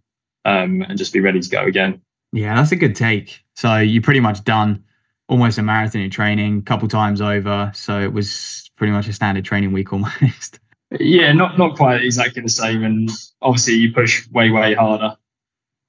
um, 0.44 0.82
and 0.82 0.98
just 0.98 1.12
be 1.12 1.20
ready 1.20 1.40
to 1.40 1.48
go 1.48 1.64
again. 1.64 2.00
Yeah, 2.32 2.56
that's 2.56 2.72
a 2.72 2.76
good 2.76 2.96
take. 2.96 3.44
So 3.54 3.76
you're 3.76 4.02
pretty 4.02 4.20
much 4.20 4.44
done 4.44 4.83
almost 5.28 5.58
a 5.58 5.62
marathon 5.62 6.02
in 6.02 6.10
training, 6.10 6.58
a 6.58 6.62
couple 6.62 6.88
times 6.88 7.20
over. 7.20 7.70
So 7.74 8.00
it 8.00 8.12
was 8.12 8.70
pretty 8.76 8.92
much 8.92 9.08
a 9.08 9.12
standard 9.12 9.44
training 9.44 9.72
week 9.72 9.92
almost. 9.92 10.60
Yeah, 11.00 11.32
not 11.32 11.58
not 11.58 11.76
quite 11.76 12.04
exactly 12.04 12.42
the 12.42 12.48
same, 12.48 12.84
and 12.84 13.10
obviously 13.42 13.74
you 13.74 13.92
push 13.92 14.28
way 14.30 14.50
way 14.50 14.74
harder. 14.74 15.16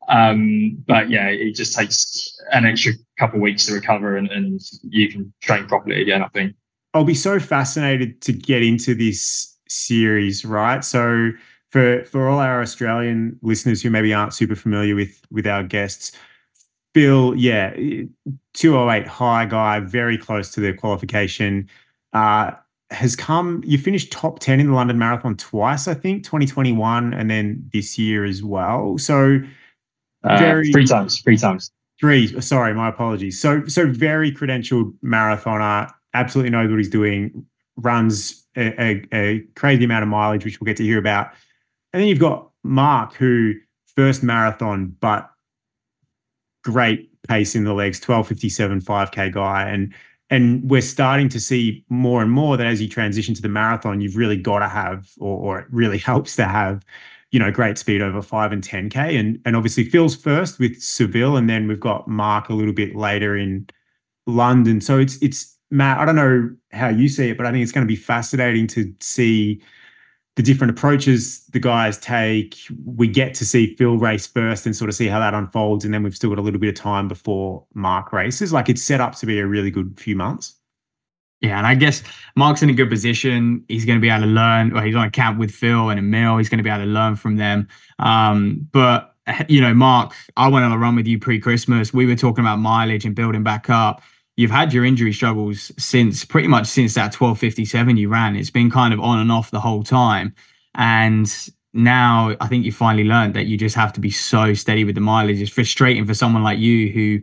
Um, 0.07 0.83
but 0.87 1.11
yeah, 1.11 1.27
it 1.27 1.53
just 1.53 1.75
takes 1.75 2.35
an 2.51 2.65
extra 2.65 2.93
couple 3.19 3.37
of 3.37 3.41
weeks 3.41 3.67
to 3.67 3.73
recover, 3.73 4.17
and, 4.17 4.31
and 4.31 4.59
you 4.81 5.11
can 5.11 5.31
train 5.43 5.67
properly 5.67 6.01
again. 6.01 6.23
I 6.23 6.27
think. 6.29 6.55
I'll 6.93 7.03
be 7.03 7.13
so 7.13 7.39
fascinated 7.39 8.21
to 8.21 8.33
get 8.33 8.63
into 8.63 8.95
this 8.95 9.55
series, 9.67 10.45
right? 10.45 10.83
So 10.83 11.31
for 11.69 12.03
for 12.05 12.29
all 12.29 12.39
our 12.39 12.61
Australian 12.61 13.37
listeners 13.41 13.81
who 13.81 13.89
maybe 13.89 14.13
aren't 14.13 14.33
super 14.33 14.55
familiar 14.55 14.95
with 14.95 15.21
with 15.29 15.45
our 15.45 15.61
guests, 15.61 16.13
Bill, 16.95 17.35
yeah, 17.35 17.75
208 18.53 19.05
high 19.05 19.45
guy, 19.45 19.81
very 19.81 20.17
close 20.17 20.49
to 20.51 20.61
the 20.61 20.73
qualification. 20.73 21.69
Uh, 22.13 22.51
has 22.89 23.17
come, 23.17 23.61
you 23.65 23.77
finished 23.77 24.13
top 24.13 24.39
10 24.39 24.61
in 24.61 24.67
the 24.67 24.73
London 24.73 24.97
Marathon 24.97 25.35
twice, 25.35 25.89
I 25.89 25.93
think, 25.93 26.23
2021 26.23 27.13
and 27.13 27.29
then 27.29 27.69
this 27.73 27.99
year 27.99 28.23
as 28.23 28.41
well. 28.41 28.97
So, 28.97 29.41
uh, 30.23 30.37
very, 30.37 30.71
three 30.71 30.85
times, 30.85 31.19
three 31.19 31.35
times. 31.35 31.69
Three, 31.99 32.39
sorry, 32.41 32.73
my 32.73 32.87
apologies. 32.87 33.41
So, 33.41 33.65
so 33.67 33.87
very 33.87 34.31
credentialed 34.31 34.93
marathoner, 35.03 35.91
absolutely 36.13 36.51
knows 36.51 36.69
what 36.69 36.77
he's 36.77 36.89
doing, 36.89 37.45
runs 37.75 38.45
a, 38.55 38.81
a, 38.81 39.03
a 39.11 39.39
crazy 39.55 39.83
amount 39.83 40.03
of 40.03 40.09
mileage, 40.09 40.45
which 40.45 40.61
we'll 40.61 40.65
get 40.65 40.77
to 40.77 40.83
hear 40.83 40.99
about. 40.99 41.31
And 41.91 42.01
then 42.01 42.07
you've 42.07 42.19
got 42.19 42.51
Marc, 42.63 43.15
who 43.15 43.55
first 43.97 44.23
marathon, 44.23 44.95
but 45.01 45.29
great 46.65 47.09
pace 47.27 47.55
in 47.55 47.63
the 47.63 47.73
legs, 47.73 47.97
1257 47.99 48.81
5K 48.81 49.31
guy. 49.31 49.69
And 49.69 49.93
and 50.31 50.67
we're 50.69 50.81
starting 50.81 51.29
to 51.29 51.39
see 51.39 51.85
more 51.89 52.21
and 52.21 52.31
more 52.31 52.57
that 52.57 52.65
as 52.65 52.81
you 52.81 52.89
transition 52.89 53.35
to 53.35 53.41
the 53.43 53.47
marathon, 53.47 54.01
you've 54.01 54.17
really 54.17 54.37
got 54.37 54.59
to 54.59 54.67
have, 54.67 55.11
or, 55.19 55.37
or 55.37 55.59
it 55.59 55.67
really 55.69 55.97
helps 56.11 56.35
to 56.37 56.45
have, 56.45 56.83
you 57.29 57.39
know, 57.39 57.51
great 57.51 57.77
speed 57.77 58.01
over 58.01 58.23
five 58.23 58.51
and 58.51 58.63
10K. 58.63 59.19
And 59.19 59.39
and 59.45 59.55
obviously 59.55 59.85
Phil's 59.85 60.15
first 60.15 60.59
with 60.59 60.81
Seville, 60.81 61.37
and 61.37 61.49
then 61.49 61.67
we've 61.67 61.79
got 61.79 62.07
Marc 62.07 62.49
a 62.49 62.53
little 62.53 62.73
bit 62.73 62.95
later 62.95 63.37
in 63.37 63.67
London. 64.25 64.81
So 64.81 64.97
it's 64.97 65.17
it's 65.17 65.55
Matt, 65.71 65.99
I 65.99 66.05
don't 66.05 66.15
know 66.15 66.49
how 66.71 66.89
you 66.89 67.07
see 67.09 67.29
it, 67.29 67.37
but 67.37 67.45
I 67.45 67.51
think 67.51 67.63
it's 67.63 67.71
going 67.71 67.85
to 67.85 67.91
be 67.91 67.95
fascinating 67.95 68.67
to 68.67 68.93
see 68.99 69.61
the 70.35 70.43
different 70.43 70.71
approaches 70.71 71.45
the 71.47 71.59
guys 71.59 71.97
take. 71.97 72.57
We 72.85 73.07
get 73.07 73.33
to 73.35 73.45
see 73.45 73.75
Phil 73.75 73.97
race 73.97 74.27
first 74.27 74.65
and 74.65 74.75
sort 74.75 74.89
of 74.89 74.95
see 74.95 75.07
how 75.07 75.19
that 75.19 75.33
unfolds. 75.33 75.85
And 75.85 75.93
then 75.93 76.03
we've 76.03 76.15
still 76.15 76.29
got 76.29 76.39
a 76.39 76.41
little 76.41 76.59
bit 76.59 76.69
of 76.69 76.75
time 76.75 77.07
before 77.07 77.65
Marc 77.73 78.11
races. 78.11 78.51
Like 78.51 78.67
it's 78.67 78.83
set 78.83 78.99
up 78.99 79.15
to 79.15 79.25
be 79.25 79.39
a 79.39 79.47
really 79.47 79.71
good 79.71 79.97
few 79.99 80.15
months. 80.15 80.55
Yeah, 81.41 81.57
and 81.57 81.67
I 81.67 81.75
guess 81.75 82.01
Marc's 82.35 82.63
in 82.63 82.69
a 82.69 82.73
good 82.73 82.89
position. 82.89 83.63
He's 83.67 83.85
going 83.85 83.97
to 83.97 84.01
be 84.01 84.09
able 84.09 84.21
to 84.21 84.27
learn. 84.27 84.73
Well, 84.73 84.83
he's 84.83 84.95
on 84.95 85.05
a 85.05 85.11
camp 85.11 85.37
with 85.37 85.51
Phil 85.51 85.89
and 85.89 85.99
Emile. 85.99 86.37
He's 86.37 86.49
going 86.49 86.57
to 86.57 86.63
be 86.63 86.69
able 86.69 86.85
to 86.85 86.89
learn 86.89 87.15
from 87.15 87.35
them. 87.35 87.67
Um, 87.99 88.67
but 88.71 89.15
you 89.47 89.61
know, 89.61 89.73
Marc, 89.73 90.13
I 90.37 90.47
went 90.47 90.65
on 90.65 90.71
a 90.71 90.77
run 90.77 90.95
with 90.95 91.07
you 91.07 91.19
pre-Christmas. 91.19 91.93
We 91.93 92.05
were 92.05 92.15
talking 92.15 92.43
about 92.43 92.59
mileage 92.59 93.05
and 93.05 93.15
building 93.15 93.43
back 93.43 93.69
up 93.69 94.01
you've 94.37 94.51
had 94.51 94.73
your 94.73 94.85
injury 94.85 95.13
struggles 95.13 95.71
since 95.77 96.25
pretty 96.25 96.47
much 96.47 96.67
since 96.67 96.93
that 96.95 97.13
1257 97.13 97.97
you 97.97 98.09
ran. 98.09 98.35
It's 98.35 98.49
been 98.49 98.69
kind 98.69 98.93
of 98.93 98.99
on 98.99 99.19
and 99.19 99.31
off 99.31 99.51
the 99.51 99.59
whole 99.59 99.83
time. 99.83 100.33
And 100.75 101.31
now 101.73 102.35
I 102.41 102.47
think 102.47 102.65
you 102.65 102.71
finally 102.71 103.05
learned 103.05 103.33
that 103.35 103.45
you 103.45 103.57
just 103.57 103.75
have 103.75 103.93
to 103.93 103.99
be 103.99 104.11
so 104.11 104.53
steady 104.53 104.83
with 104.83 104.95
the 104.95 105.01
mileage. 105.01 105.41
It's 105.41 105.51
frustrating 105.51 106.05
for 106.05 106.13
someone 106.13 106.43
like 106.43 106.59
you 106.59 106.91
who 106.91 107.19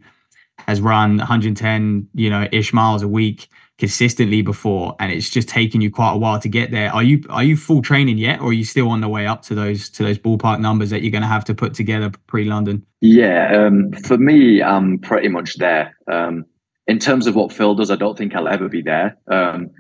has 0.59 0.81
run 0.81 1.19
110, 1.19 2.09
you 2.15 2.31
know, 2.31 2.49
ish 2.53 2.73
miles 2.73 3.03
a 3.03 3.09
week 3.09 3.49
consistently 3.79 4.43
before 4.43 4.95
and 5.01 5.11
it's 5.11 5.29
just 5.29 5.49
taken 5.49 5.81
you 5.81 5.91
quite 5.91 6.13
a 6.13 6.17
while 6.17 6.39
to 6.39 6.49
get 6.49 6.71
there. 6.71 6.93
Are 6.93 7.03
you 7.03 7.25
are 7.31 7.43
you 7.43 7.57
full 7.57 7.83
training 7.83 8.17
yet 8.19 8.41
or 8.41 8.51
are 8.51 8.53
you 8.53 8.65
still 8.65 8.89
on 8.89 9.01
the 9.01 9.09
way 9.09 9.27
up 9.27 9.43
to 9.43 9.55
those 9.55 9.91
to 9.91 10.05
those 10.05 10.19
ballpark 10.19 10.61
numbers 10.61 10.91
that 10.91 11.03
you're 11.03 11.11
going 11.11 11.23
to 11.23 11.29
have 11.29 11.45
to 11.47 11.55
put 11.55 11.75
together 11.75 12.13
pre-London? 12.29 12.87
Yeah, 13.01 13.67
um, 13.67 13.91
for 13.93 14.19
me 14.19 14.63
I'm 14.63 14.99
pretty 14.99 15.29
much 15.29 15.57
there. 15.57 15.97
Um, 16.11 16.45
in 16.87 16.99
terms 16.99 17.27
of 17.27 17.35
what 17.35 17.53
Phil 17.53 17.75
does, 17.75 17.91
I 17.91 17.97
don't 17.97 18.17
think 18.17 18.35
I'll 18.35 18.49
ever 18.49 18.69
be 18.69 18.83
there. 18.83 19.17
Um, 19.31 19.71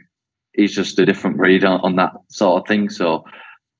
he's 0.52 0.74
just 0.74 0.98
a 0.98 1.06
different 1.06 1.36
breed 1.36 1.64
on, 1.64 1.80
on, 1.80 1.96
that 1.96 2.12
sort 2.28 2.62
of 2.62 2.68
thing. 2.68 2.90
So, 2.90 3.24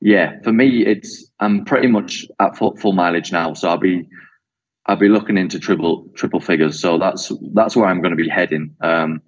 yeah, 0.00 0.41
for 0.43 0.52
me, 0.52 0.85
it's 0.85 1.31
I'm 1.41 1.64
pretty 1.64 1.88
much 1.88 2.26
at 2.41 2.57
full, 2.57 2.76
full 2.76 2.93
mileage 2.93 3.31
now. 3.33 3.55
So 3.55 3.69
I'll 3.69 3.79
be 3.79 4.09
I'll 4.87 4.97
be 4.97 5.09
looking 5.09 5.38
into 5.38 5.61
triple 5.61 6.09
triple 6.17 6.41
figures. 6.41 6.81
So 6.81 6.99
that's 6.99 7.31
that's 7.55 7.76
where 7.76 7.87
I'm 7.87 8.02
going 8.02 8.17
to 8.17 8.23
be 8.23 8.29
heading. 8.29 8.75
Um, 8.81 9.23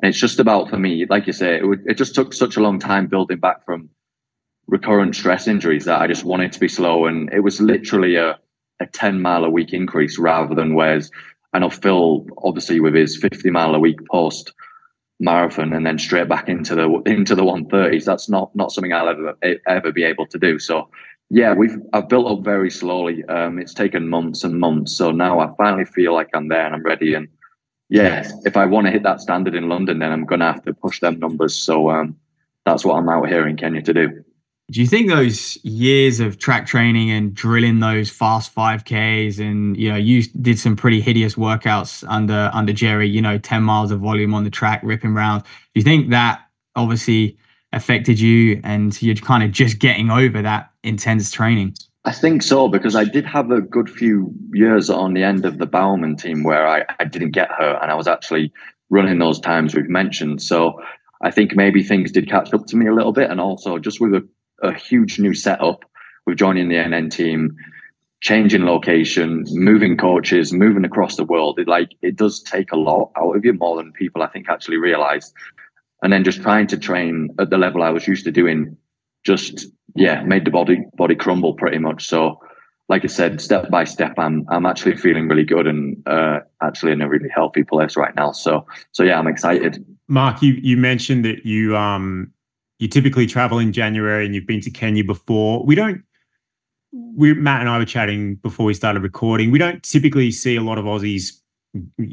and 0.00 0.10
it's 0.10 0.18
just 0.18 0.40
about 0.40 0.70
for 0.70 0.78
me, 0.78 1.06
like 1.08 1.26
you 1.26 1.32
say, 1.32 1.56
it, 1.56 1.64
it 1.86 1.94
just 1.94 2.14
took 2.14 2.32
such 2.32 2.56
a 2.56 2.60
long 2.60 2.78
time 2.78 3.06
building 3.06 3.38
back 3.38 3.64
from 3.64 3.90
recurrent 4.66 5.14
stress 5.14 5.48
injuries 5.48 5.84
that 5.86 6.00
I 6.00 6.06
just 6.06 6.24
wanted 6.24 6.52
to 6.52 6.60
be 6.60 6.68
slow, 6.68 7.06
and 7.06 7.32
it 7.32 7.40
was 7.40 7.60
literally 7.60 8.16
a 8.16 8.38
a 8.80 8.86
10 8.86 9.20
mile 9.20 9.44
a 9.44 9.50
week 9.50 9.72
increase 9.72 10.18
rather 10.18 10.54
than 10.54 10.74
whereas 10.74 11.10
I 11.52 11.60
know 11.60 11.70
Phil, 11.70 12.26
obviously, 12.42 12.80
with 12.80 12.94
his 12.94 13.16
50 13.16 13.50
mile 13.50 13.74
a 13.74 13.78
week 13.78 13.98
post 14.10 14.52
marathon 15.20 15.72
and 15.72 15.84
then 15.84 15.98
straight 15.98 16.28
back 16.28 16.48
into 16.48 16.74
the 16.74 16.88
into 17.06 17.34
the 17.34 17.42
130s. 17.42 18.04
That's 18.04 18.28
not 18.28 18.54
not 18.54 18.72
something 18.72 18.92
I'll 18.92 19.08
ever 19.08 19.36
ever 19.66 19.92
be 19.92 20.04
able 20.04 20.26
to 20.26 20.38
do. 20.38 20.58
So 20.58 20.88
yeah, 21.30 21.54
we've 21.54 21.76
I've 21.92 22.08
built 22.08 22.30
up 22.30 22.44
very 22.44 22.70
slowly. 22.70 23.24
Um, 23.24 23.58
it's 23.58 23.74
taken 23.74 24.08
months 24.08 24.44
and 24.44 24.58
months. 24.58 24.96
So 24.96 25.10
now 25.10 25.40
I 25.40 25.52
finally 25.56 25.84
feel 25.84 26.14
like 26.14 26.30
I'm 26.34 26.48
there 26.48 26.64
and 26.64 26.74
I'm 26.74 26.82
ready. 26.82 27.14
And 27.14 27.28
yeah, 27.88 28.30
if 28.44 28.56
I 28.56 28.66
want 28.66 28.86
to 28.86 28.92
hit 28.92 29.02
that 29.02 29.20
standard 29.20 29.54
in 29.54 29.68
London, 29.68 29.98
then 29.98 30.12
I'm 30.12 30.24
gonna 30.24 30.52
have 30.52 30.64
to 30.64 30.74
push 30.74 31.00
them 31.00 31.18
numbers. 31.18 31.54
So 31.54 31.90
um, 31.90 32.16
that's 32.64 32.84
what 32.84 32.94
I'm 32.94 33.08
out 33.08 33.28
here 33.28 33.46
in 33.46 33.56
Kenya 33.56 33.82
to 33.82 33.94
do. 33.94 34.24
Do 34.70 34.82
you 34.82 34.86
think 34.86 35.08
those 35.08 35.56
years 35.64 36.20
of 36.20 36.38
track 36.38 36.66
training 36.66 37.10
and 37.10 37.32
drilling 37.32 37.80
those 37.80 38.10
fast 38.10 38.54
5Ks 38.54 39.38
and 39.38 39.74
you 39.78 39.90
know 39.90 39.96
you 39.96 40.22
did 40.42 40.58
some 40.58 40.76
pretty 40.76 41.00
hideous 41.00 41.36
workouts 41.36 42.04
under 42.06 42.50
under 42.52 42.74
Jerry, 42.74 43.08
you 43.08 43.22
know, 43.22 43.38
10 43.38 43.62
miles 43.62 43.90
of 43.90 44.00
volume 44.00 44.34
on 44.34 44.44
the 44.44 44.50
track, 44.50 44.80
ripping 44.84 45.14
round. 45.14 45.42
Do 45.44 45.48
you 45.74 45.82
think 45.82 46.10
that 46.10 46.42
obviously 46.76 47.38
affected 47.72 48.20
you 48.20 48.60
and 48.62 49.00
you're 49.00 49.14
kind 49.14 49.42
of 49.42 49.52
just 49.52 49.78
getting 49.78 50.10
over 50.10 50.42
that 50.42 50.70
intense 50.82 51.30
training? 51.30 51.74
I 52.04 52.12
think 52.12 52.42
so 52.42 52.68
because 52.68 52.94
I 52.94 53.04
did 53.04 53.24
have 53.24 53.50
a 53.50 53.62
good 53.62 53.88
few 53.88 54.32
years 54.52 54.90
on 54.90 55.14
the 55.14 55.22
end 55.22 55.46
of 55.46 55.58
the 55.58 55.66
Bowerman 55.66 56.16
team 56.16 56.42
where 56.42 56.66
I, 56.66 56.84
I 57.00 57.04
didn't 57.04 57.30
get 57.30 57.50
hurt 57.50 57.78
and 57.82 57.90
I 57.90 57.94
was 57.94 58.06
actually 58.06 58.52
running 58.90 59.18
those 59.18 59.40
times 59.40 59.74
we've 59.74 59.88
mentioned. 59.88 60.42
So 60.42 60.80
I 61.22 61.30
think 61.30 61.54
maybe 61.54 61.82
things 61.82 62.12
did 62.12 62.28
catch 62.28 62.52
up 62.54 62.66
to 62.66 62.76
me 62.76 62.86
a 62.86 62.94
little 62.94 63.12
bit 63.12 63.30
and 63.30 63.40
also 63.40 63.78
just 63.78 64.00
with 64.00 64.14
a 64.14 64.28
a 64.62 64.72
huge 64.72 65.18
new 65.18 65.34
setup 65.34 65.84
with 66.26 66.38
joining 66.38 66.68
the 66.68 66.76
NN 66.76 67.10
team, 67.10 67.56
changing 68.20 68.64
location, 68.64 69.44
moving 69.50 69.96
coaches, 69.96 70.52
moving 70.52 70.84
across 70.84 71.16
the 71.16 71.24
world. 71.24 71.58
It 71.58 71.68
like 71.68 71.92
it 72.02 72.16
does 72.16 72.42
take 72.42 72.72
a 72.72 72.76
lot 72.76 73.10
out 73.16 73.36
of 73.36 73.44
you 73.44 73.52
more 73.54 73.76
than 73.76 73.92
people 73.92 74.22
I 74.22 74.28
think 74.28 74.48
actually 74.48 74.76
realize. 74.76 75.32
And 76.02 76.12
then 76.12 76.24
just 76.24 76.42
trying 76.42 76.66
to 76.68 76.76
train 76.76 77.30
at 77.38 77.50
the 77.50 77.58
level 77.58 77.82
I 77.82 77.90
was 77.90 78.06
used 78.06 78.24
to 78.24 78.30
doing, 78.30 78.76
just 79.24 79.66
yeah, 79.94 80.22
made 80.22 80.44
the 80.44 80.50
body 80.50 80.84
body 80.94 81.14
crumble 81.14 81.54
pretty 81.54 81.78
much. 81.78 82.06
So, 82.06 82.40
like 82.88 83.04
I 83.04 83.08
said, 83.08 83.40
step 83.40 83.70
by 83.70 83.84
step, 83.84 84.14
I'm 84.18 84.44
I'm 84.48 84.66
actually 84.66 84.96
feeling 84.96 85.28
really 85.28 85.44
good 85.44 85.66
and 85.66 86.00
uh, 86.06 86.40
actually 86.62 86.92
in 86.92 87.02
a 87.02 87.08
really 87.08 87.28
healthy 87.34 87.64
place 87.64 87.96
right 87.96 88.14
now. 88.14 88.32
So 88.32 88.66
so 88.92 89.02
yeah, 89.02 89.18
I'm 89.18 89.26
excited. 89.26 89.84
Marc, 90.08 90.42
you 90.42 90.54
you 90.62 90.76
mentioned 90.76 91.24
that 91.24 91.44
you 91.44 91.76
um 91.76 92.32
you 92.78 92.88
typically 92.88 93.26
travel 93.26 93.58
in 93.58 93.72
January 93.72 94.24
and 94.24 94.34
you've 94.34 94.46
been 94.46 94.60
to 94.60 94.70
Kenya 94.70 95.04
before. 95.04 95.64
We 95.64 95.74
don't 95.74 96.02
we 96.92 97.34
Matt 97.34 97.60
and 97.60 97.68
I 97.68 97.78
were 97.78 97.84
chatting 97.84 98.36
before 98.36 98.66
we 98.66 98.74
started 98.74 99.02
recording. 99.02 99.50
We 99.50 99.58
don't 99.58 99.82
typically 99.82 100.30
see 100.30 100.56
a 100.56 100.62
lot 100.62 100.78
of 100.78 100.84
Aussies 100.84 101.32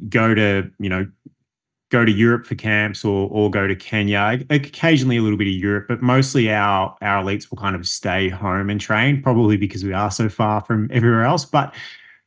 go 0.10 0.34
to, 0.34 0.69
you 0.80 0.89
know, 0.89 1.08
go 1.91 2.04
to 2.04 2.12
Europe 2.12 2.45
for 2.45 2.56
camps 2.56 3.06
or 3.06 3.30
or 3.32 3.49
go 3.49 3.67
to 3.67 3.75
Kenya. 3.75 4.43
Occasionally 4.49 5.17
a 5.17 5.21
little 5.21 5.38
bit 5.38 5.47
of 5.47 5.54
Europe, 5.54 5.86
but 5.88 6.01
mostly 6.01 6.51
our 6.51 6.95
our 7.01 7.23
elites 7.23 7.49
will 7.49 7.58
kind 7.58 7.75
of 7.75 7.88
stay 7.88 8.28
home 8.30 8.69
and 8.69 8.82
train, 8.82 9.21
probably 9.21 9.58
because 9.58 9.84
we 9.84 9.93
are 9.93 10.12
so 10.12 10.28
far 10.28 10.62
from 10.62 10.89
everywhere 10.91 11.23
else. 11.23 11.45
But 11.45 11.73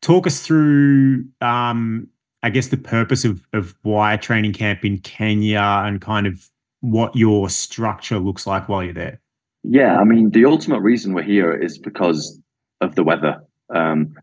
talk 0.01 0.27
us 0.27 0.41
through 0.41 1.25
um, 1.41 2.09
I 2.43 2.51
guess 2.51 2.69
the 2.69 2.77
purpose 2.77 3.25
of 3.25 3.47
of 3.53 3.75
why 3.83 4.17
training 4.17 4.53
camp 4.53 4.85
in 4.85 4.99
Kenya 4.99 5.83
and 5.85 6.01
kind 6.01 6.27
of 6.27 6.49
what 6.81 7.15
your 7.17 7.49
structure 7.49 8.19
looks 8.19 8.47
like 8.47 8.69
while 8.69 8.83
you're 8.83 8.95
there? 8.95 9.21
Yeah, 9.65 9.99
I 9.99 10.05
mean, 10.05 10.31
the 10.31 10.45
ultimate 10.45 10.81
reason 10.81 11.15
we're 11.15 11.23
here 11.23 11.53
is 11.53 11.79
because 11.79 12.41
of 12.81 12.95
the 12.95 13.05
weather. 13.05 13.43
Um, 13.75 14.15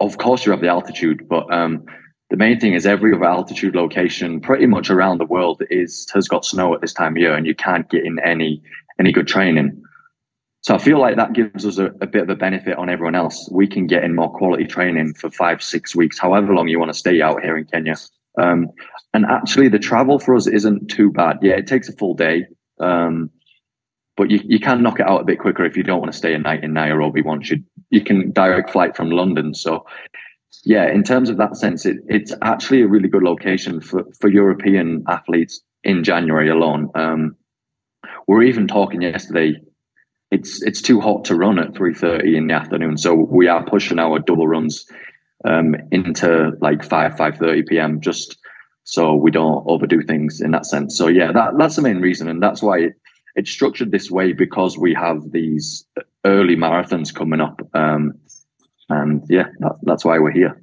of 0.00 0.18
course, 0.18 0.44
you 0.44 0.52
have 0.52 0.60
the 0.60 0.68
altitude, 0.68 1.28
but 1.28 1.52
um, 1.52 1.84
the 2.30 2.36
main 2.36 2.60
thing 2.60 2.74
is 2.74 2.86
every 2.86 3.14
other 3.14 3.24
altitude 3.24 3.74
location, 3.74 4.40
pretty 4.40 4.66
much 4.66 4.90
around 4.90 5.18
the 5.18 5.26
world, 5.26 5.62
is 5.70 6.06
has 6.14 6.28
got 6.28 6.44
snow 6.44 6.74
at 6.74 6.80
this 6.80 6.92
time 6.92 7.14
of 7.14 7.18
year, 7.18 7.34
and 7.34 7.46
you 7.46 7.54
can't 7.54 7.88
get 7.90 8.04
in 8.04 8.18
any 8.20 8.62
any 9.00 9.12
good 9.12 9.26
training. 9.26 9.82
So 10.60 10.74
I 10.74 10.78
feel 10.78 10.98
like 11.00 11.16
that 11.16 11.32
gives 11.32 11.64
us 11.64 11.78
a, 11.78 11.86
a 12.00 12.06
bit 12.06 12.22
of 12.22 12.28
a 12.28 12.36
benefit 12.36 12.76
on 12.76 12.90
everyone 12.90 13.14
else. 13.14 13.48
We 13.50 13.66
can 13.66 13.86
get 13.86 14.04
in 14.04 14.14
more 14.14 14.30
quality 14.30 14.66
training 14.66 15.14
for 15.14 15.30
five, 15.30 15.62
six 15.62 15.96
weeks, 15.96 16.18
however 16.18 16.52
long 16.52 16.68
you 16.68 16.78
want 16.78 16.92
to 16.92 16.98
stay 16.98 17.22
out 17.22 17.42
here 17.42 17.56
in 17.56 17.64
Kenya. 17.64 17.96
Um, 18.40 18.68
and 19.14 19.24
actually, 19.24 19.68
the 19.68 19.78
travel 19.78 20.18
for 20.18 20.34
us 20.34 20.46
isn't 20.46 20.88
too 20.88 21.10
bad. 21.10 21.38
Yeah, 21.42 21.54
it 21.54 21.66
takes 21.66 21.88
a 21.88 21.92
full 21.92 22.14
day, 22.14 22.46
um, 22.80 23.30
but 24.16 24.30
you, 24.30 24.40
you 24.44 24.60
can 24.60 24.82
knock 24.82 25.00
it 25.00 25.08
out 25.08 25.22
a 25.22 25.24
bit 25.24 25.40
quicker 25.40 25.64
if 25.64 25.76
you 25.76 25.82
don't 25.82 26.00
want 26.00 26.12
to 26.12 26.18
stay 26.18 26.34
a 26.34 26.38
night 26.38 26.62
in 26.62 26.72
Nairobi. 26.72 27.22
Once 27.22 27.50
you 27.50 27.62
you 27.90 28.02
can 28.02 28.32
direct 28.32 28.70
flight 28.70 28.96
from 28.96 29.10
London. 29.10 29.54
So, 29.54 29.86
yeah, 30.64 30.90
in 30.90 31.02
terms 31.02 31.30
of 31.30 31.36
that 31.38 31.56
sense, 31.56 31.86
it, 31.86 31.96
it's 32.06 32.32
actually 32.42 32.82
a 32.82 32.88
really 32.88 33.08
good 33.08 33.22
location 33.22 33.80
for 33.80 34.04
for 34.20 34.28
European 34.28 35.04
athletes 35.08 35.60
in 35.82 36.04
January 36.04 36.50
alone. 36.50 36.90
Um, 36.94 37.36
we're 38.26 38.42
even 38.42 38.68
talking 38.68 39.02
yesterday. 39.02 39.54
It's 40.30 40.62
it's 40.62 40.82
too 40.82 41.00
hot 41.00 41.24
to 41.26 41.34
run 41.34 41.58
at 41.58 41.74
three 41.74 41.94
thirty 41.94 42.36
in 42.36 42.46
the 42.46 42.54
afternoon, 42.54 42.98
so 42.98 43.14
we 43.14 43.48
are 43.48 43.64
pushing 43.64 43.98
our 43.98 44.18
double 44.18 44.46
runs 44.46 44.84
um, 45.44 45.76
into 45.90 46.52
like 46.60 46.84
five 46.84 47.16
five 47.16 47.36
thirty 47.36 47.62
p.m. 47.62 48.00
just 48.00 48.38
so 48.84 49.14
we 49.14 49.30
don't 49.30 49.64
overdo 49.66 50.02
things 50.02 50.40
in 50.40 50.50
that 50.52 50.66
sense. 50.66 50.96
So 50.96 51.08
yeah, 51.08 51.32
that 51.32 51.58
that's 51.58 51.76
the 51.76 51.82
main 51.82 52.00
reason, 52.00 52.28
and 52.28 52.42
that's 52.42 52.62
why 52.62 52.78
it, 52.78 52.92
it's 53.34 53.50
structured 53.50 53.92
this 53.92 54.10
way 54.10 54.32
because 54.32 54.78
we 54.78 54.94
have 54.94 55.30
these 55.30 55.84
early 56.24 56.56
marathons 56.56 57.14
coming 57.14 57.40
up, 57.40 57.60
um, 57.74 58.14
and 58.88 59.22
yeah, 59.28 59.48
that, 59.60 59.72
that's 59.82 60.04
why 60.04 60.18
we're 60.18 60.32
here. 60.32 60.62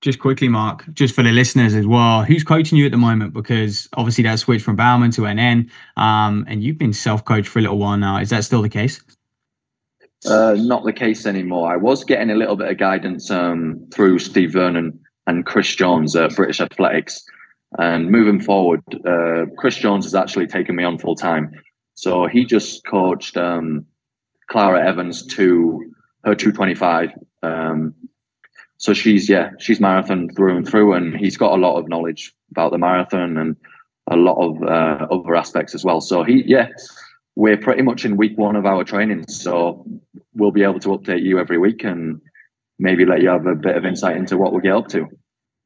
Just 0.00 0.18
quickly, 0.18 0.48
Marc, 0.48 0.84
just 0.92 1.14
for 1.14 1.22
the 1.22 1.32
listeners 1.32 1.74
as 1.74 1.86
well, 1.86 2.24
who's 2.24 2.44
coaching 2.44 2.76
you 2.76 2.84
at 2.84 2.92
the 2.92 2.98
moment? 2.98 3.32
Because 3.32 3.88
obviously 3.94 4.22
that 4.24 4.38
switch 4.38 4.62
from 4.62 4.76
Bowerman 4.76 5.10
to 5.12 5.22
NN, 5.22 5.70
um, 5.96 6.44
and 6.46 6.62
you've 6.62 6.76
been 6.76 6.92
self-coached 6.92 7.48
for 7.48 7.58
a 7.58 7.62
little 7.62 7.78
while 7.78 7.96
now. 7.96 8.18
Is 8.18 8.28
that 8.28 8.44
still 8.44 8.60
the 8.60 8.68
case? 8.68 9.00
Uh, 10.26 10.54
not 10.58 10.84
the 10.84 10.92
case 10.92 11.26
anymore. 11.26 11.72
I 11.72 11.76
was 11.76 12.04
getting 12.04 12.30
a 12.30 12.34
little 12.34 12.56
bit 12.56 12.70
of 12.70 12.78
guidance 12.78 13.30
um, 13.30 13.86
through 13.92 14.18
Steve 14.18 14.52
Vernon 14.52 14.98
and 15.26 15.46
Chris 15.46 15.74
Jones 15.74 16.14
at 16.16 16.34
British 16.34 16.60
Athletics. 16.60 17.24
And 17.78 18.10
moving 18.10 18.40
forward, 18.40 18.82
uh, 19.06 19.46
Chris 19.58 19.76
Jones 19.76 20.04
has 20.04 20.14
actually 20.14 20.46
taken 20.46 20.76
me 20.76 20.84
on 20.84 20.98
full 20.98 21.16
time. 21.16 21.50
So 21.94 22.26
he 22.26 22.44
just 22.44 22.84
coached 22.86 23.36
um, 23.36 23.84
Clara 24.48 24.86
Evans 24.86 25.26
to 25.34 25.92
her 26.24 26.34
225. 26.34 27.10
Um, 27.42 27.94
so 28.76 28.92
she's 28.92 29.28
yeah, 29.28 29.50
she's 29.58 29.80
marathon 29.80 30.28
through 30.34 30.56
and 30.56 30.68
through, 30.68 30.94
and 30.94 31.16
he's 31.16 31.36
got 31.36 31.52
a 31.52 31.60
lot 31.60 31.78
of 31.78 31.88
knowledge 31.88 32.34
about 32.50 32.72
the 32.72 32.78
marathon 32.78 33.36
and 33.36 33.56
a 34.10 34.16
lot 34.16 34.36
of 34.36 34.62
uh, 34.62 35.06
other 35.10 35.34
aspects 35.34 35.74
as 35.74 35.84
well. 35.84 36.00
So 36.00 36.22
he 36.22 36.42
yeah, 36.46 36.68
we're 37.36 37.56
pretty 37.56 37.82
much 37.82 38.04
in 38.04 38.16
week 38.16 38.36
one 38.38 38.56
of 38.56 38.66
our 38.66 38.84
training, 38.84 39.26
so 39.28 39.84
we'll 40.34 40.50
be 40.50 40.62
able 40.62 40.80
to 40.80 40.88
update 40.88 41.22
you 41.22 41.38
every 41.38 41.58
week 41.58 41.84
and 41.84 42.20
maybe 42.78 43.04
let 43.04 43.22
you 43.22 43.28
have 43.28 43.46
a 43.46 43.54
bit 43.54 43.76
of 43.76 43.84
insight 43.84 44.16
into 44.16 44.36
what 44.36 44.52
we 44.52 44.60
get 44.62 44.72
up 44.72 44.88
to. 44.88 45.06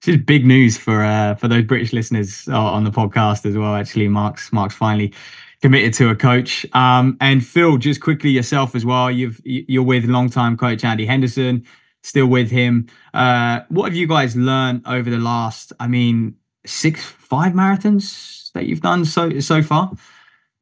This 0.02 0.14
is 0.14 0.22
big 0.22 0.46
news 0.46 0.76
for 0.76 1.02
uh, 1.02 1.34
for 1.34 1.48
those 1.48 1.64
British 1.64 1.92
listeners 1.92 2.46
uh, 2.48 2.56
on 2.56 2.84
the 2.84 2.90
podcast 2.90 3.44
as 3.44 3.56
well. 3.56 3.74
Actually, 3.74 4.08
Marc's 4.08 4.52
Marc's 4.52 4.74
finally 4.74 5.12
committed 5.60 5.92
to 5.94 6.08
a 6.10 6.14
coach. 6.14 6.64
Um, 6.72 7.16
and 7.20 7.44
Phil, 7.44 7.78
just 7.78 8.00
quickly 8.00 8.30
yourself 8.30 8.74
as 8.74 8.84
well. 8.84 9.10
You've 9.10 9.40
you're 9.44 9.82
with 9.82 10.04
longtime 10.04 10.56
coach 10.56 10.84
Andy 10.84 11.04
Henderson, 11.04 11.64
still 12.02 12.26
with 12.26 12.50
him. 12.50 12.86
Uh, 13.12 13.60
what 13.68 13.86
have 13.86 13.96
you 13.96 14.06
guys 14.06 14.36
learned 14.36 14.82
over 14.86 15.10
the 15.10 15.18
last? 15.18 15.72
I 15.80 15.88
mean, 15.88 16.36
six, 16.64 17.04
five 17.04 17.52
marathons 17.52 18.52
that 18.52 18.66
you've 18.66 18.82
done 18.82 19.04
so 19.04 19.40
so 19.40 19.62
far. 19.62 19.92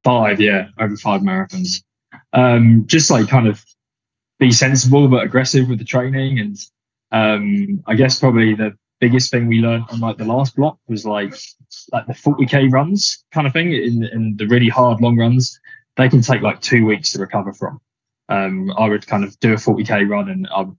Five, 0.06 0.40
yeah, 0.40 0.68
over 0.78 0.96
five 0.96 1.22
marathons. 1.22 1.82
Um, 2.32 2.84
just 2.86 3.10
like 3.10 3.28
kind 3.28 3.48
of 3.48 3.64
be 4.38 4.52
sensible 4.52 5.08
but 5.08 5.24
aggressive 5.24 5.68
with 5.68 5.80
the 5.80 5.84
training, 5.84 6.38
and 6.38 6.56
um, 7.10 7.82
I 7.88 7.96
guess 7.96 8.20
probably 8.20 8.54
the 8.54 8.78
biggest 9.00 9.32
thing 9.32 9.48
we 9.48 9.58
learned 9.58 9.84
on 9.90 9.98
like 9.98 10.16
the 10.16 10.24
last 10.24 10.54
block 10.54 10.78
was 10.86 11.04
like 11.04 11.34
like 11.92 12.06
the 12.06 12.12
40k 12.12 12.70
runs 12.70 13.24
kind 13.32 13.48
of 13.48 13.52
thing 13.52 13.72
in, 13.72 14.04
in 14.04 14.36
the 14.36 14.46
really 14.46 14.68
hard 14.68 15.00
long 15.00 15.16
runs. 15.16 15.58
They 15.96 16.08
can 16.08 16.20
take 16.20 16.40
like 16.40 16.60
two 16.60 16.86
weeks 16.86 17.10
to 17.12 17.18
recover 17.18 17.52
from. 17.52 17.80
Um, 18.28 18.72
i 18.78 18.88
would 18.88 19.06
kind 19.08 19.24
of 19.24 19.38
do 19.40 19.52
a 19.52 19.56
40k 19.56 20.08
run 20.08 20.28
and 20.28 20.48
i'd 20.56 20.70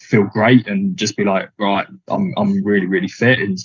feel 0.00 0.24
great 0.24 0.68
and 0.68 0.98
just 0.98 1.16
be 1.16 1.24
like 1.24 1.48
right 1.58 1.86
i'm, 2.08 2.32
I'm 2.38 2.64
really 2.64 2.86
really 2.86 3.08
fit. 3.08 3.38
And 3.40 3.58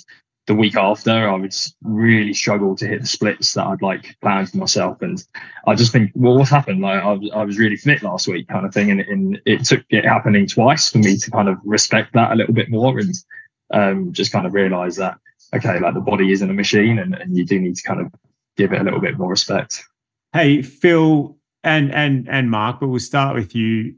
the 0.50 0.54
week 0.54 0.76
after 0.76 1.28
i 1.28 1.34
would 1.34 1.54
really 1.82 2.34
struggle 2.34 2.74
to 2.74 2.86
hit 2.86 3.00
the 3.00 3.06
splits 3.06 3.54
that 3.54 3.66
i'd 3.68 3.82
like 3.82 4.16
planned 4.20 4.50
for 4.50 4.58
myself 4.58 5.00
and 5.00 5.24
i 5.66 5.74
just 5.74 5.92
think 5.92 6.10
well 6.14 6.36
what's 6.36 6.50
happened 6.50 6.80
like 6.80 7.02
i 7.02 7.12
was, 7.12 7.30
I 7.34 7.44
was 7.44 7.58
really 7.58 7.76
fit 7.76 8.02
last 8.02 8.28
week 8.28 8.48
kind 8.48 8.66
of 8.66 8.74
thing 8.74 8.90
and, 8.90 9.00
and 9.00 9.40
it 9.46 9.64
took 9.64 9.84
it 9.90 10.04
happening 10.04 10.46
twice 10.46 10.90
for 10.90 10.98
me 10.98 11.16
to 11.16 11.30
kind 11.30 11.48
of 11.48 11.58
respect 11.64 12.12
that 12.14 12.32
a 12.32 12.34
little 12.34 12.54
bit 12.54 12.68
more 12.68 12.98
and 12.98 13.14
um, 13.72 14.12
just 14.12 14.32
kind 14.32 14.46
of 14.46 14.52
realize 14.52 14.96
that 14.96 15.16
okay, 15.54 15.78
like 15.80 15.94
the 15.94 16.00
body 16.00 16.32
isn't 16.32 16.48
a 16.48 16.54
machine, 16.54 16.98
and, 16.98 17.14
and 17.14 17.36
you 17.36 17.44
do 17.44 17.58
need 17.58 17.76
to 17.76 17.82
kind 17.82 18.00
of 18.00 18.12
give 18.56 18.72
it 18.72 18.80
a 18.80 18.84
little 18.84 19.00
bit 19.00 19.18
more 19.18 19.28
respect. 19.28 19.84
Hey, 20.32 20.62
Phil 20.62 21.36
and 21.64 21.92
and 21.94 22.28
and 22.28 22.50
Marc, 22.50 22.80
but 22.80 22.88
we'll 22.88 23.00
start 23.00 23.34
with 23.34 23.54
you, 23.54 23.94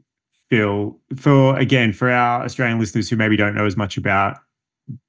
Phil. 0.49 0.99
For 1.15 1.57
again, 1.57 1.93
for 1.93 2.09
our 2.09 2.43
Australian 2.43 2.79
listeners 2.79 3.09
who 3.09 3.15
maybe 3.15 3.37
don't 3.37 3.55
know 3.55 3.65
as 3.65 3.77
much 3.77 3.97
about 3.97 4.37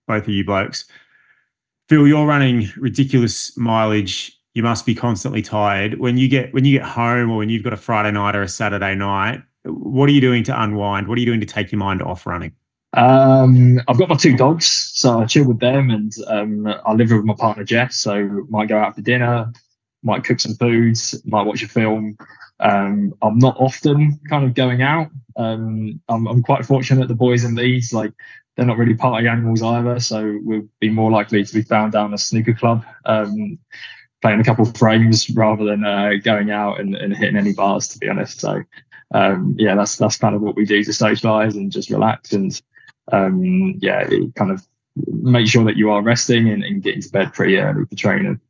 both 0.06 0.24
of 0.24 0.28
you 0.28 0.44
blokes, 0.44 0.84
Phil, 1.88 2.06
you're 2.06 2.26
running 2.26 2.68
ridiculous 2.76 3.56
mileage. 3.56 4.38
You 4.54 4.62
must 4.62 4.86
be 4.86 4.94
constantly 4.94 5.42
tired. 5.42 5.98
When 5.98 6.16
you 6.16 6.28
get 6.28 6.54
when 6.54 6.64
you 6.64 6.78
get 6.78 6.86
home, 6.86 7.30
or 7.30 7.38
when 7.38 7.48
you've 7.48 7.64
got 7.64 7.72
a 7.72 7.76
Friday 7.76 8.12
night 8.12 8.36
or 8.36 8.42
a 8.42 8.48
Saturday 8.48 8.94
night, 8.94 9.42
what 9.64 10.08
are 10.08 10.12
you 10.12 10.20
doing 10.20 10.44
to 10.44 10.62
unwind? 10.62 11.08
What 11.08 11.18
are 11.18 11.20
you 11.20 11.26
doing 11.26 11.40
to 11.40 11.46
take 11.46 11.72
your 11.72 11.78
mind 11.78 12.02
off 12.02 12.26
running? 12.26 12.52
Um, 12.94 13.80
I've 13.88 13.98
got 13.98 14.08
my 14.08 14.16
two 14.16 14.36
dogs, 14.36 14.92
so 14.94 15.20
I 15.20 15.26
chill 15.26 15.48
with 15.48 15.58
them, 15.58 15.90
and 15.90 16.12
um, 16.28 16.66
I 16.66 16.92
live 16.92 17.10
with 17.10 17.24
my 17.24 17.34
partner 17.34 17.64
Jess. 17.64 17.96
So 17.96 18.46
might 18.48 18.68
go 18.68 18.78
out 18.78 18.94
for 18.94 19.02
dinner, 19.02 19.52
might 20.02 20.24
cook 20.24 20.40
some 20.40 20.54
foods, 20.54 21.20
might 21.24 21.42
watch 21.42 21.62
a 21.62 21.68
film. 21.68 22.16
Um, 22.60 23.12
I'm 23.20 23.38
not 23.38 23.56
often 23.58 24.20
kind 24.30 24.44
of 24.44 24.54
going 24.54 24.82
out. 24.82 25.08
Um, 25.36 26.00
I'm, 26.08 26.26
I'm 26.28 26.42
quite 26.42 26.64
fortunate 26.64 27.08
the 27.08 27.14
boys 27.14 27.42
in 27.42 27.56
Leeds, 27.56 27.92
like 27.92 28.12
they're 28.56 28.66
not 28.66 28.78
really 28.78 28.94
party 28.94 29.26
animals 29.26 29.62
either, 29.62 29.98
so 29.98 30.38
we'll 30.42 30.68
be 30.80 30.90
more 30.90 31.10
likely 31.10 31.44
to 31.44 31.54
be 31.54 31.62
found 31.62 31.92
down 31.92 32.14
a 32.14 32.18
snooker 32.18 32.54
club, 32.54 32.84
um, 33.04 33.58
playing 34.22 34.40
a 34.40 34.44
couple 34.44 34.66
of 34.66 34.76
frames 34.76 35.28
rather 35.30 35.64
than 35.64 35.84
uh, 35.84 36.12
going 36.22 36.50
out 36.50 36.80
and, 36.80 36.94
and 36.94 37.16
hitting 37.16 37.36
any 37.36 37.52
bars. 37.52 37.88
To 37.88 37.98
be 37.98 38.08
honest, 38.08 38.40
so 38.40 38.62
um, 39.12 39.54
yeah, 39.58 39.74
that's 39.74 39.96
that's 39.96 40.16
kind 40.16 40.34
of 40.34 40.42
what 40.42 40.56
we 40.56 40.64
do 40.64 40.82
to 40.84 40.90
socialise 40.90 41.54
and 41.54 41.72
just 41.72 41.90
relax 41.90 42.32
and 42.32 42.60
um, 43.12 43.74
yeah, 43.80 44.08
kind 44.36 44.50
of 44.50 44.66
make 45.06 45.48
sure 45.48 45.64
that 45.64 45.76
you 45.76 45.90
are 45.90 46.02
resting 46.02 46.48
and, 46.48 46.62
and 46.62 46.82
getting 46.82 47.02
to 47.02 47.10
bed 47.10 47.32
pretty 47.32 47.58
early 47.58 47.84
for 47.84 47.96
training. 47.96 48.40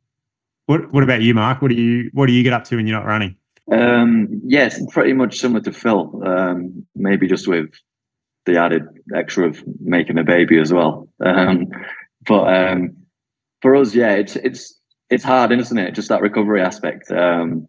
What 0.67 0.91
What 0.93 1.03
about 1.03 1.21
you, 1.21 1.33
Marc? 1.33 1.61
What 1.61 1.69
do 1.69 1.75
you 1.75 2.09
What 2.13 2.27
do 2.27 2.33
you 2.33 2.43
get 2.43 2.53
up 2.53 2.63
to 2.65 2.75
when 2.75 2.87
you're 2.87 2.97
not 2.97 3.07
running? 3.07 3.35
Um, 3.71 4.41
yes, 4.45 4.79
pretty 4.91 5.13
much 5.13 5.39
similar 5.39 5.61
to 5.61 5.71
Phil. 5.71 6.21
Um, 6.23 6.85
maybe 6.95 7.27
just 7.27 7.47
with 7.47 7.71
the 8.45 8.57
added 8.57 8.83
extra 9.15 9.47
of 9.47 9.63
making 9.79 10.17
a 10.17 10.23
baby 10.23 10.59
as 10.59 10.71
well. 10.71 11.07
Um, 11.23 11.67
but 12.27 12.43
um, 12.53 12.95
for 13.61 13.75
us, 13.75 13.93
yeah, 13.93 14.13
it's 14.13 14.35
it's 14.37 14.79
it's 15.09 15.23
hard, 15.23 15.51
isn't 15.51 15.77
it? 15.77 15.95
Just 15.95 16.09
that 16.09 16.21
recovery 16.21 16.61
aspect. 16.61 17.11
Um, 17.11 17.67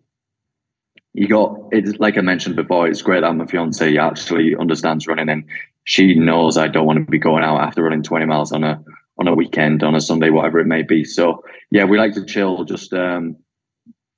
you 1.12 1.29
got 1.29 1.57
it's 1.73 1.99
like 1.99 2.19
I 2.19 2.21
mentioned 2.21 2.57
before. 2.57 2.87
It's 2.87 3.03
great 3.03 3.21
that 3.21 3.35
my 3.35 3.47
fiance 3.47 3.97
actually 3.97 4.55
understands 4.57 5.07
running, 5.07 5.29
and 5.29 5.45
she 5.85 6.15
knows 6.15 6.57
I 6.57 6.69
don't 6.69 6.87
want 6.87 6.99
to 6.99 7.11
be 7.11 7.19
going 7.19 7.45
out 7.45 7.61
after 7.61 7.83
running 7.83 8.03
20 8.03 8.27
miles 8.27 8.53
on 8.53 8.65
a 8.65 8.83
on 9.19 9.29
a 9.29 9.35
weekend, 9.35 9.83
on 9.83 9.95
a 9.95 10.01
Sunday, 10.01 10.31
whatever 10.31 10.59
it 10.59 10.67
may 10.67 10.83
be. 10.83 11.05
So 11.05 11.43
yeah, 11.71 11.85
we 11.85 11.99
like 11.99 12.12
to 12.15 12.25
chill. 12.25 12.65
Just 12.65 12.93
um, 12.93 13.37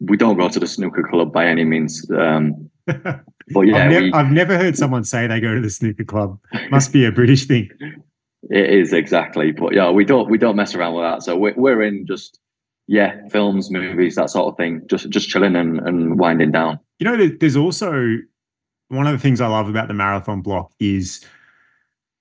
we 0.00 0.16
don't 0.16 0.38
go 0.38 0.48
to 0.48 0.60
the 0.60 0.66
snooker 0.66 1.06
club 1.08 1.32
by 1.32 1.46
any 1.46 1.64
means. 1.64 2.08
Um, 2.10 2.70
but 3.52 3.62
yeah, 3.62 3.84
I've, 3.84 4.02
we, 4.02 4.12
I've, 4.12 4.30
never 4.30 4.56
heard 4.56 4.76
someone 4.76 5.04
say 5.04 5.26
they 5.26 5.40
go 5.40 5.54
to 5.54 5.60
the 5.60 5.70
snooker 5.70 6.04
club. 6.04 6.38
Must 6.70 6.92
be 6.92 7.04
a 7.04 7.12
British 7.12 7.46
thing. 7.46 7.70
It 8.50 8.70
is 8.70 8.92
exactly, 8.92 9.52
but 9.52 9.74
yeah, 9.74 9.90
we 9.90 10.04
don't 10.04 10.30
we 10.30 10.38
don't 10.38 10.56
mess 10.56 10.74
around 10.74 10.94
with 10.94 11.04
that. 11.04 11.22
So 11.22 11.36
we're 11.36 11.54
we're 11.56 11.82
in 11.82 12.06
just 12.06 12.38
yeah, 12.88 13.20
films, 13.28 13.70
movies, 13.70 14.16
that 14.16 14.30
sort 14.30 14.52
of 14.52 14.56
thing. 14.56 14.82
Just 14.86 15.08
just 15.10 15.28
chilling 15.28 15.54
and, 15.54 15.78
and 15.80 16.18
winding 16.18 16.52
down. 16.52 16.80
You 16.98 17.04
know, 17.04 17.28
there's 17.28 17.56
also 17.56 18.16
one 18.88 19.06
of 19.06 19.12
the 19.12 19.18
things 19.18 19.40
I 19.40 19.46
love 19.46 19.68
about 19.68 19.88
the 19.88 19.94
marathon 19.94 20.40
block 20.40 20.72
is 20.80 21.24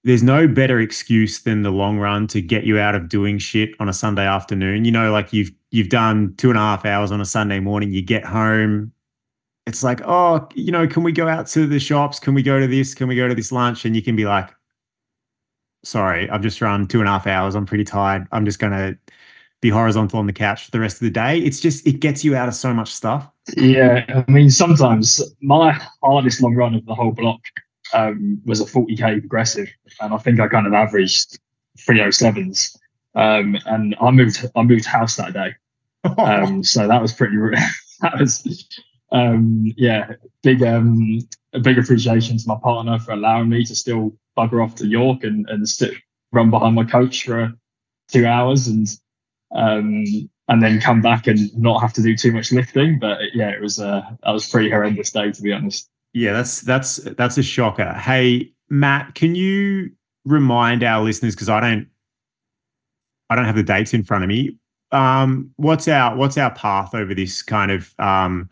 there's 0.03 0.23
no 0.23 0.47
better 0.47 0.79
excuse 0.79 1.39
than 1.39 1.63
the 1.63 1.71
long 1.71 1.97
run 1.97 2.27
to 2.27 2.41
get 2.41 2.65
you 2.65 2.77
out 2.77 2.95
of 2.95 3.09
doing 3.09 3.37
shit 3.37 3.71
on 3.79 3.89
a 3.89 3.93
Sunday 3.93 4.25
afternoon. 4.25 4.85
You 4.85 4.91
know, 4.91 5.11
like 5.11 5.33
you've 5.33 5.51
you've 5.71 5.89
done 5.89 6.35
two 6.37 6.49
and 6.49 6.57
a 6.57 6.61
half 6.61 6.85
hours 6.85 7.11
on 7.11 7.21
a 7.21 7.25
Sunday 7.25 7.59
morning, 7.59 7.91
you 7.91 8.01
get 8.01 8.25
home. 8.25 8.91
It's 9.67 9.84
like, 9.84 10.01
oh, 10.06 10.47
you 10.56 10.71
know, 10.71 10.88
can 10.88 11.03
we 11.03 11.12
go 11.12 11.27
out 11.27 11.45
to 11.47 11.67
the 11.67 11.77
shops? 11.77 12.19
Can 12.19 12.34
we 12.34 12.41
go 12.41 12.58
to 12.58 12.67
this? 12.67 12.95
Can 12.95 13.10
we 13.10 13.17
go 13.17 13.27
to 13.27 13.36
this 13.36 13.51
lunch? 13.51 13.84
And 13.84 13.97
you 13.97 14.01
can 14.01 14.15
be 14.15 14.25
like, 14.25 14.49
sorry, 15.84 16.30
I've 16.30 16.41
just 16.41 16.62
run 16.62 16.88
two 16.88 16.99
and 16.99 17.08
a 17.08 17.12
half 17.12 17.27
hours. 17.27 17.53
I'm 17.53 17.65
pretty 17.65 17.84
tired. 17.84 18.27
I'm 18.32 18.45
just 18.45 18.60
gonna 18.60 18.97
be 19.62 19.69
horizontal 19.69 20.19
on 20.19 20.25
the 20.25 20.34
couch 20.34 20.63
for 20.63 20.71
the 20.71 20.80
rest 20.80 20.95
of 20.95 21.01
the 21.01 21.12
day. 21.12 21.39
It's 21.39 21.60
just 21.60 21.86
it 21.86 21.99
gets 21.99 22.23
you 22.23 22.34
out 22.34 22.47
of 22.47 22.56
so 22.56 22.73
much 22.73 22.93
stuff. 22.93 23.30
Yeah, 23.58 24.23
I 24.27 24.32
mean, 24.32 24.49
sometimes 24.49 25.21
my 25.41 25.77
hardest 26.01 26.41
long 26.41 26.56
run 26.56 26.73
of 26.73 26.86
the 26.86 26.95
whole 26.95 27.12
block 27.12 27.41
um, 27.93 28.41
was 28.45 28.62
a 28.62 28.65
40k 28.65 29.19
progressive, 29.19 29.67
and 29.99 30.13
I 30.13 30.17
think 30.17 30.39
I 30.39 30.47
kind 30.47 30.65
of 30.67 30.73
averaged 30.73 31.39
307s. 31.80 32.77
Um, 33.15 33.58
and 33.65 33.95
I 33.99 34.12
moved 34.12 34.49
I 34.56 34.63
moved 34.63 34.86
house 34.86 35.17
that 35.17 35.34
day, 35.34 35.56
um, 36.17 36.63
so 36.63 36.88
that 36.88 37.01
was 37.01 37.12
pretty. 37.12 37.36
that 38.01 38.17
was 38.17 38.43
um, 39.11 39.73
yeah, 39.77 40.13
big 40.43 40.63
um, 40.63 41.19
a 41.53 41.59
big 41.59 41.77
appreciation 41.77 42.37
to 42.37 42.47
my 42.47 42.57
partner 42.61 42.99
for 42.99 43.11
allowing 43.11 43.49
me 43.49 43.63
to 43.65 43.75
still 43.75 44.15
bugger 44.37 44.63
off 44.63 44.75
to 44.75 44.87
York 44.87 45.23
and 45.23 45.47
and 45.49 45.67
sit, 45.67 45.93
run 46.31 46.49
behind 46.49 46.75
my 46.75 46.83
coach 46.83 47.23
for 47.23 47.53
two 48.09 48.25
hours 48.25 48.67
and 48.67 48.87
um, 49.55 50.29
and 50.49 50.61
then 50.61 50.79
come 50.79 51.01
back 51.01 51.27
and 51.27 51.55
not 51.57 51.79
have 51.79 51.93
to 51.93 52.01
do 52.01 52.15
too 52.15 52.31
much 52.31 52.51
lifting. 52.51 52.99
But 52.99 53.19
yeah, 53.33 53.49
it 53.49 53.61
was 53.61 53.79
a 53.79 54.17
that 54.23 54.31
was 54.31 54.49
pretty 54.49 54.69
horrendous 54.69 55.11
day 55.11 55.31
to 55.31 55.41
be 55.41 55.53
honest. 55.53 55.89
Yeah, 56.13 56.33
that's 56.33 56.61
that's 56.61 56.97
that's 56.97 57.37
a 57.37 57.43
shocker. 57.43 57.93
Hey, 57.93 58.53
Matt, 58.69 59.15
can 59.15 59.35
you 59.35 59.91
remind 60.25 60.83
our 60.83 61.03
listeners 61.03 61.35
because 61.35 61.49
I 61.49 61.59
don't 61.59 61.87
I 63.29 63.35
don't 63.35 63.45
have 63.45 63.55
the 63.55 63.63
dates 63.63 63.93
in 63.93 64.03
front 64.03 64.23
of 64.23 64.27
me. 64.27 64.57
Um, 64.91 65.51
what's 65.57 65.87
our 65.87 66.15
what's 66.15 66.37
our 66.37 66.53
path 66.53 66.95
over 66.95 67.13
this 67.13 67.41
kind 67.41 67.71
of 67.71 67.93
um, 67.99 68.49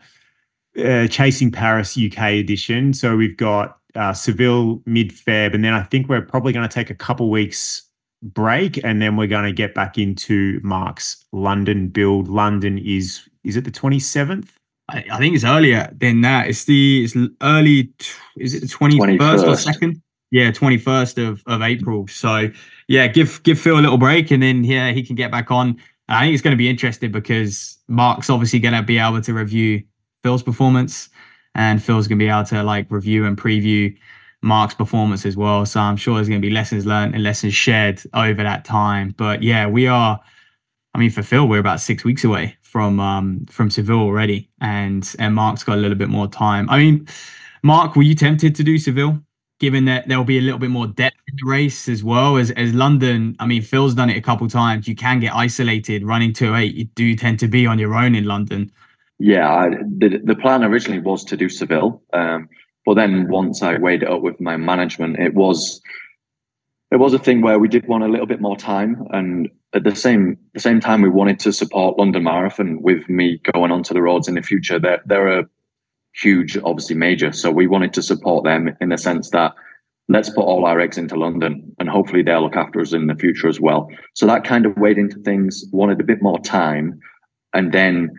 uh, 0.78 1.06
chasing 1.08 1.50
Paris 1.50 1.98
UK 1.98 2.32
edition? 2.32 2.92
So 2.92 3.16
we've 3.16 3.36
got 3.36 3.78
uh, 3.94 4.12
Seville 4.12 4.82
mid 4.86 5.10
Feb, 5.10 5.54
and 5.54 5.64
then 5.64 5.74
I 5.74 5.82
think 5.82 6.08
we're 6.08 6.22
probably 6.22 6.52
going 6.52 6.68
to 6.68 6.72
take 6.72 6.90
a 6.90 6.94
couple 6.94 7.30
weeks 7.30 7.82
break, 8.22 8.82
and 8.84 9.00
then 9.00 9.16
we're 9.16 9.26
going 9.26 9.44
to 9.44 9.52
get 9.52 9.74
back 9.74 9.98
into 9.98 10.60
Marc's 10.62 11.24
London 11.32 11.88
build. 11.88 12.28
London 12.28 12.78
is 12.78 13.28
is 13.44 13.56
it 13.56 13.64
the 13.64 13.70
twenty 13.70 13.98
seventh? 13.98 14.52
I, 14.88 15.04
I, 15.10 15.18
think 15.18 15.34
it's 15.34 15.44
earlier 15.44 15.92
than 15.96 16.20
that. 16.20 16.48
It's 16.48 16.64
the 16.64 17.04
it's 17.04 17.16
early. 17.42 17.92
Is 18.36 18.54
it 18.54 18.60
the 18.60 18.68
twenty 18.68 19.18
first 19.18 19.44
or 19.44 19.56
second? 19.56 20.02
Yeah, 20.30 20.50
twenty 20.52 20.78
first 20.78 21.18
of 21.18 21.42
of 21.46 21.62
April. 21.62 22.06
So 22.08 22.50
yeah, 22.88 23.06
give 23.06 23.42
give 23.42 23.58
Phil 23.58 23.78
a 23.78 23.80
little 23.80 23.98
break, 23.98 24.30
and 24.30 24.42
then 24.42 24.64
yeah, 24.64 24.92
he 24.92 25.02
can 25.02 25.16
get 25.16 25.30
back 25.30 25.50
on. 25.50 25.76
I 26.08 26.24
think 26.24 26.34
it's 26.34 26.42
going 26.42 26.52
to 26.52 26.58
be 26.58 26.68
interesting 26.68 27.10
because 27.10 27.78
Marc's 27.88 28.30
obviously 28.30 28.60
going 28.60 28.74
to 28.74 28.82
be 28.82 28.98
able 28.98 29.20
to 29.20 29.34
review 29.34 29.82
Phil's 30.22 30.42
performance, 30.42 31.08
and 31.54 31.82
Phil's 31.82 32.08
going 32.08 32.18
to 32.18 32.24
be 32.24 32.28
able 32.28 32.44
to 32.44 32.62
like 32.62 32.90
review 32.90 33.24
and 33.26 33.36
preview 33.36 33.96
Marc's 34.42 34.74
performance 34.74 35.26
as 35.26 35.36
well. 35.36 35.66
So 35.66 35.80
I'm 35.80 35.96
sure 35.96 36.16
there's 36.16 36.28
going 36.28 36.40
to 36.40 36.46
be 36.46 36.52
lessons 36.52 36.86
learned 36.86 37.14
and 37.14 37.22
lessons 37.22 37.54
shared 37.54 38.02
over 38.14 38.42
that 38.42 38.64
time. 38.64 39.14
But 39.16 39.42
yeah, 39.42 39.66
we 39.66 39.86
are. 39.86 40.20
I 40.94 40.98
mean, 40.98 41.10
for 41.10 41.22
Phil, 41.22 41.46
we're 41.46 41.60
about 41.60 41.80
six 41.80 42.04
weeks 42.04 42.24
away 42.24 42.56
from 42.62 43.00
um, 43.00 43.46
from 43.50 43.70
Seville 43.70 44.00
already, 44.00 44.48
and 44.60 45.14
and 45.18 45.34
Marc's 45.34 45.64
got 45.64 45.78
a 45.78 45.80
little 45.80 45.96
bit 45.96 46.08
more 46.08 46.28
time. 46.28 46.68
I 46.70 46.78
mean, 46.78 47.06
Marc, 47.62 47.96
were 47.96 48.02
you 48.02 48.14
tempted 48.14 48.54
to 48.54 48.62
do 48.62 48.78
Seville, 48.78 49.20
given 49.60 49.84
that 49.86 50.08
there'll 50.08 50.24
be 50.24 50.38
a 50.38 50.42
little 50.42 50.58
bit 50.58 50.70
more 50.70 50.86
depth 50.86 51.16
in 51.28 51.36
the 51.42 51.50
race 51.50 51.88
as 51.88 52.02
well 52.02 52.36
as 52.38 52.50
as 52.52 52.72
London? 52.72 53.36
I 53.40 53.46
mean, 53.46 53.62
Phil's 53.62 53.94
done 53.94 54.08
it 54.10 54.16
a 54.16 54.22
couple 54.22 54.48
times. 54.48 54.88
You 54.88 54.96
can 54.96 55.20
get 55.20 55.34
isolated 55.34 56.04
running 56.04 56.32
two 56.32 56.54
eight. 56.54 56.74
You 56.74 56.84
do 56.84 57.14
tend 57.14 57.40
to 57.40 57.48
be 57.48 57.66
on 57.66 57.78
your 57.78 57.94
own 57.94 58.14
in 58.14 58.24
London. 58.24 58.72
Yeah, 59.18 59.50
I, 59.50 59.68
the 59.70 60.20
the 60.22 60.36
plan 60.36 60.62
originally 60.62 61.00
was 61.00 61.24
to 61.24 61.36
do 61.36 61.48
Seville. 61.48 62.02
Um, 62.12 62.48
but 62.84 62.94
then 62.94 63.28
once 63.28 63.62
I 63.62 63.78
weighed 63.78 64.02
it 64.02 64.10
up 64.10 64.22
with 64.22 64.40
my 64.40 64.56
management, 64.56 65.18
it 65.18 65.34
was 65.34 65.80
it 66.92 66.96
was 66.96 67.14
a 67.14 67.18
thing 67.18 67.40
where 67.42 67.58
we 67.58 67.68
did 67.68 67.88
want 67.88 68.04
a 68.04 68.08
little 68.08 68.26
bit 68.26 68.40
more 68.40 68.56
time, 68.56 69.06
and 69.10 69.48
at 69.74 69.84
the 69.84 69.96
same 69.96 70.38
the 70.54 70.60
same 70.60 70.80
time, 70.80 71.02
we 71.02 71.08
wanted 71.08 71.40
to 71.40 71.52
support 71.52 71.98
London 71.98 72.22
Marathon 72.24 72.82
with 72.82 73.08
me 73.08 73.40
going 73.52 73.72
onto 73.72 73.94
the 73.94 74.02
roads 74.02 74.28
in 74.28 74.34
the 74.34 74.42
future. 74.42 74.78
They're 74.78 75.02
they're 75.06 75.40
a 75.40 75.48
huge, 76.14 76.56
obviously 76.58 76.96
major, 76.96 77.32
so 77.32 77.50
we 77.50 77.66
wanted 77.66 77.92
to 77.94 78.02
support 78.02 78.44
them 78.44 78.76
in 78.80 78.90
the 78.90 78.98
sense 78.98 79.30
that 79.30 79.52
let's 80.08 80.30
put 80.30 80.44
all 80.44 80.64
our 80.64 80.78
eggs 80.78 80.98
into 80.98 81.16
London, 81.16 81.74
and 81.80 81.88
hopefully 81.88 82.22
they'll 82.22 82.42
look 82.42 82.56
after 82.56 82.80
us 82.80 82.92
in 82.92 83.08
the 83.08 83.16
future 83.16 83.48
as 83.48 83.60
well. 83.60 83.88
So 84.14 84.26
that 84.26 84.44
kind 84.44 84.64
of 84.64 84.76
weighed 84.76 84.98
into 84.98 85.18
things. 85.20 85.64
Wanted 85.72 86.00
a 86.00 86.04
bit 86.04 86.22
more 86.22 86.38
time, 86.38 87.00
and 87.52 87.72
then 87.72 88.10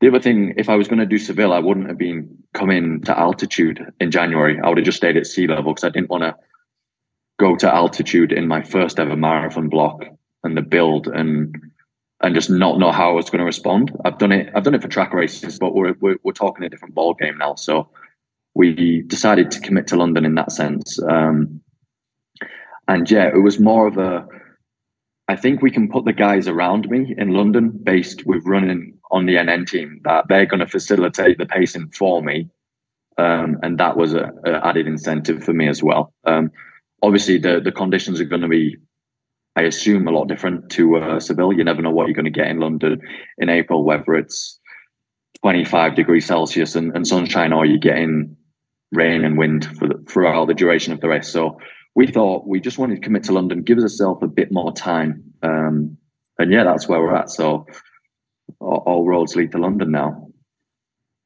the 0.00 0.08
other 0.08 0.20
thing, 0.20 0.54
if 0.56 0.68
I 0.68 0.76
was 0.76 0.88
going 0.88 0.98
to 0.98 1.06
do 1.06 1.18
Seville, 1.18 1.52
I 1.52 1.58
wouldn't 1.58 1.88
have 1.88 1.98
been 1.98 2.38
coming 2.54 3.02
to 3.02 3.18
altitude 3.18 3.92
in 4.00 4.10
January. 4.10 4.58
I 4.62 4.68
would 4.68 4.78
have 4.78 4.84
just 4.84 4.96
stayed 4.96 5.16
at 5.16 5.26
sea 5.26 5.46
level 5.46 5.74
because 5.74 5.84
I 5.84 5.90
didn't 5.90 6.08
want 6.08 6.22
to 6.22 6.36
go 7.38 7.54
to 7.56 7.72
altitude 7.72 8.32
in 8.32 8.48
my 8.48 8.62
first 8.62 8.98
ever 8.98 9.16
marathon 9.16 9.68
block 9.68 10.04
and 10.42 10.56
the 10.56 10.62
build 10.62 11.06
and 11.06 11.54
and 12.22 12.34
just 12.34 12.50
not 12.50 12.78
know 12.78 12.92
how 12.92 13.10
I 13.10 13.14
was 13.14 13.30
going 13.30 13.38
to 13.38 13.46
respond. 13.46 13.92
I've 14.04 14.18
done 14.18 14.32
it. 14.32 14.50
I've 14.54 14.62
done 14.62 14.74
it 14.74 14.82
for 14.82 14.88
track 14.88 15.12
races, 15.12 15.58
but 15.58 15.74
we're 15.74 15.94
we're, 16.00 16.18
we're 16.22 16.32
talking 16.32 16.64
a 16.64 16.68
different 16.68 16.94
ball 16.94 17.14
game 17.14 17.36
now. 17.38 17.54
So 17.54 17.88
we 18.54 19.02
decided 19.02 19.50
to 19.50 19.60
commit 19.60 19.86
to 19.88 19.96
London 19.96 20.24
in 20.24 20.34
that 20.34 20.52
sense. 20.52 20.98
Um, 21.02 21.60
and 22.88 23.10
yeah, 23.10 23.28
it 23.28 23.42
was 23.42 23.60
more 23.60 23.86
of 23.86 23.98
a. 23.98 24.26
I 25.28 25.36
think 25.36 25.62
we 25.62 25.70
can 25.70 25.88
put 25.88 26.04
the 26.04 26.12
guys 26.12 26.48
around 26.48 26.90
me 26.90 27.14
in 27.16 27.32
London, 27.34 27.70
based 27.70 28.26
with 28.26 28.44
running 28.44 28.98
on 29.10 29.26
the 29.26 29.34
NN 29.34 29.66
team 29.66 30.00
that 30.04 30.26
they're 30.28 30.46
going 30.46 30.60
to 30.60 30.66
facilitate 30.66 31.38
the 31.38 31.46
pacing 31.46 31.90
for 31.90 32.22
me. 32.22 32.48
Um, 33.18 33.58
and 33.62 33.78
that 33.78 33.96
was 33.96 34.14
a, 34.14 34.30
a, 34.46 34.66
added 34.66 34.86
incentive 34.86 35.44
for 35.44 35.52
me 35.52 35.68
as 35.68 35.82
well. 35.82 36.12
Um, 36.24 36.50
obviously, 37.02 37.38
the 37.38 37.60
the 37.60 37.72
conditions 37.72 38.20
are 38.20 38.24
going 38.24 38.42
to 38.42 38.48
be, 38.48 38.76
I 39.56 39.62
assume, 39.62 40.08
a 40.08 40.12
lot 40.12 40.28
different 40.28 40.70
to 40.70 40.96
uh, 40.96 41.20
Seville. 41.20 41.52
You 41.52 41.64
never 41.64 41.82
know 41.82 41.90
what 41.90 42.06
you're 42.06 42.14
going 42.14 42.24
to 42.24 42.30
get 42.30 42.48
in 42.48 42.60
London 42.60 43.00
in 43.38 43.50
April, 43.50 43.84
whether 43.84 44.14
it's 44.14 44.58
25 45.42 45.96
degrees 45.96 46.26
Celsius 46.26 46.76
and, 46.76 46.94
and 46.94 47.06
sunshine, 47.06 47.52
or 47.52 47.66
you're 47.66 47.78
getting 47.78 48.36
rain 48.92 49.24
and 49.24 49.38
wind 49.38 49.66
for 49.78 49.88
the, 49.88 50.04
throughout 50.08 50.46
the 50.46 50.54
duration 50.54 50.92
of 50.92 51.00
the 51.00 51.08
race. 51.08 51.28
So 51.28 51.58
we 51.94 52.06
thought 52.06 52.46
we 52.46 52.60
just 52.60 52.78
wanted 52.78 52.96
to 52.96 53.00
commit 53.00 53.24
to 53.24 53.32
London, 53.32 53.62
give 53.62 53.78
ourselves 53.78 54.22
a 54.22 54.28
bit 54.28 54.52
more 54.52 54.72
time. 54.72 55.22
Um, 55.42 55.96
and 56.38 56.52
yeah, 56.52 56.64
that's 56.64 56.88
where 56.88 57.00
we're 57.00 57.14
at. 57.14 57.30
So 57.30 57.66
all, 58.60 58.82
all 58.86 59.06
roads 59.06 59.36
lead 59.36 59.52
to 59.52 59.58
London 59.58 59.90
now. 59.90 60.26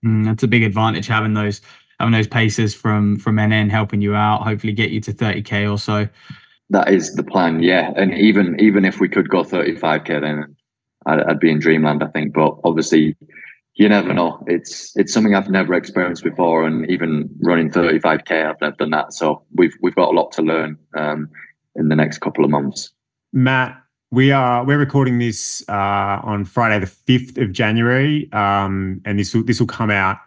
Mm, 0.05 0.25
that's 0.25 0.43
a 0.43 0.49
big 0.49 0.63
advantage 0.63 1.07
having 1.07 1.35
those 1.35 1.61
having 1.99 2.13
those 2.13 2.27
paces 2.27 2.75
from 2.75 3.19
from 3.19 3.37
NN 3.37 3.71
helping 3.71 4.01
you 4.01 4.15
out. 4.15 4.43
Hopefully, 4.43 4.73
get 4.73 4.91
you 4.91 5.01
to 5.01 5.13
thirty 5.13 5.43
k 5.43 5.67
or 5.67 5.79
so. 5.79 6.09
That 6.71 6.89
is 6.89 7.15
the 7.15 7.23
plan, 7.23 7.63
yeah. 7.63 7.93
And 7.97 8.13
even 8.15 8.59
even 8.61 8.85
if 8.85 9.01
we 9.01 9.09
could 9.09 9.29
go 9.29 9.45
thirty 9.45 9.77
five 9.77 10.05
k, 10.05 10.19
then 10.21 10.57
I'd, 11.07 11.21
I'd 11.23 11.41
be 11.41 11.51
in 11.51 11.59
dreamland, 11.59 12.03
I 12.03 12.09
think. 12.09 12.35
But 12.35 12.57
obviously, 12.65 13.17
you 13.75 13.89
never 13.89 14.13
know. 14.15 14.43
It's 14.47 14.97
it's 14.97 15.13
something 15.13 15.35
I've 15.35 15.51
never 15.51 15.75
experienced 15.75 16.23
before, 16.23 16.65
and 16.65 16.89
even 16.91 17.29
running 17.43 17.71
35k, 17.71 18.51
I've 18.51 18.61
never 18.61 18.77
done 18.77 18.91
that. 18.91 19.13
So 19.13 19.43
we've 19.55 19.75
we've 19.81 19.95
got 19.95 20.11
a 20.11 20.17
lot 20.17 20.33
to 20.33 20.43
learn 20.43 20.79
um, 20.97 21.29
in 21.75 21.89
the 21.89 21.97
next 21.97 22.19
couple 22.19 22.45
of 22.45 22.51
months. 22.51 22.93
Matt, 23.33 23.83
we 24.15 24.31
are 24.31 24.65
we're 24.65 24.79
recording 24.79 25.19
this 25.19 25.65
uh, 25.69 26.21
on 26.23 26.45
Friday, 26.45 26.79
the 26.79 26.87
fifth 26.87 27.37
of 27.37 27.53
January, 27.53 28.33
um, 28.33 29.01
and 29.05 29.19
this 29.19 29.35
will 29.35 29.43
this 29.43 29.59
will 29.59 29.67
come 29.67 29.91
out 29.91 30.19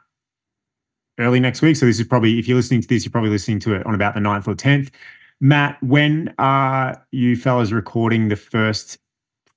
early 1.20 1.40
next 1.40 1.62
week. 1.62 1.78
So 1.78 1.86
this 1.86 2.00
is 2.00 2.06
probably 2.06 2.38
if 2.38 2.48
you're 2.48 2.58
listening 2.58 2.82
to 2.82 2.88
this, 2.88 3.06
you're 3.06 3.12
probably 3.12 3.30
listening 3.30 3.60
to 3.62 3.76
it 3.76 3.86
on 3.86 3.96
about 3.96 4.14
the 4.14 4.20
9th 4.20 4.48
or 4.48 4.56
tenth. 4.56 4.92
Matt, 5.40 5.82
when 5.82 6.34
are 6.38 7.02
you 7.12 7.36
fellas 7.38 7.72
recording 7.72 8.28
the 8.28 8.36
first 8.36 8.98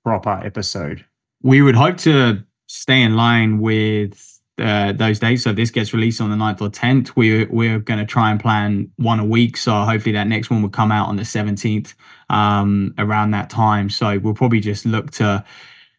proper 0.04 0.40
episode? 0.44 1.04
We 1.42 1.62
would 1.62 1.74
hope 1.74 1.96
to 1.98 2.44
stay 2.68 3.02
in 3.02 3.16
line 3.16 3.60
with 3.60 4.40
uh, 4.60 4.92
those 4.92 5.18
dates. 5.18 5.44
So 5.44 5.50
if 5.50 5.56
this 5.56 5.70
gets 5.70 5.94
released 5.94 6.20
on 6.20 6.30
the 6.30 6.36
9th 6.36 6.60
or 6.60 6.68
10th, 6.68 7.16
we, 7.16 7.46
we're 7.46 7.78
going 7.78 7.98
to 7.98 8.04
try 8.04 8.30
and 8.30 8.38
plan 8.38 8.90
one 8.96 9.18
a 9.18 9.24
week. 9.24 9.56
So 9.56 9.72
hopefully 9.72 10.12
that 10.12 10.26
next 10.26 10.50
one 10.50 10.60
will 10.60 10.68
come 10.68 10.92
out 10.92 11.08
on 11.08 11.16
the 11.16 11.22
17th 11.22 11.94
um, 12.30 12.94
around 12.98 13.32
that 13.32 13.50
time. 13.50 13.90
So 13.90 14.18
we'll 14.18 14.34
probably 14.34 14.60
just 14.60 14.86
look 14.86 15.10
to. 15.12 15.44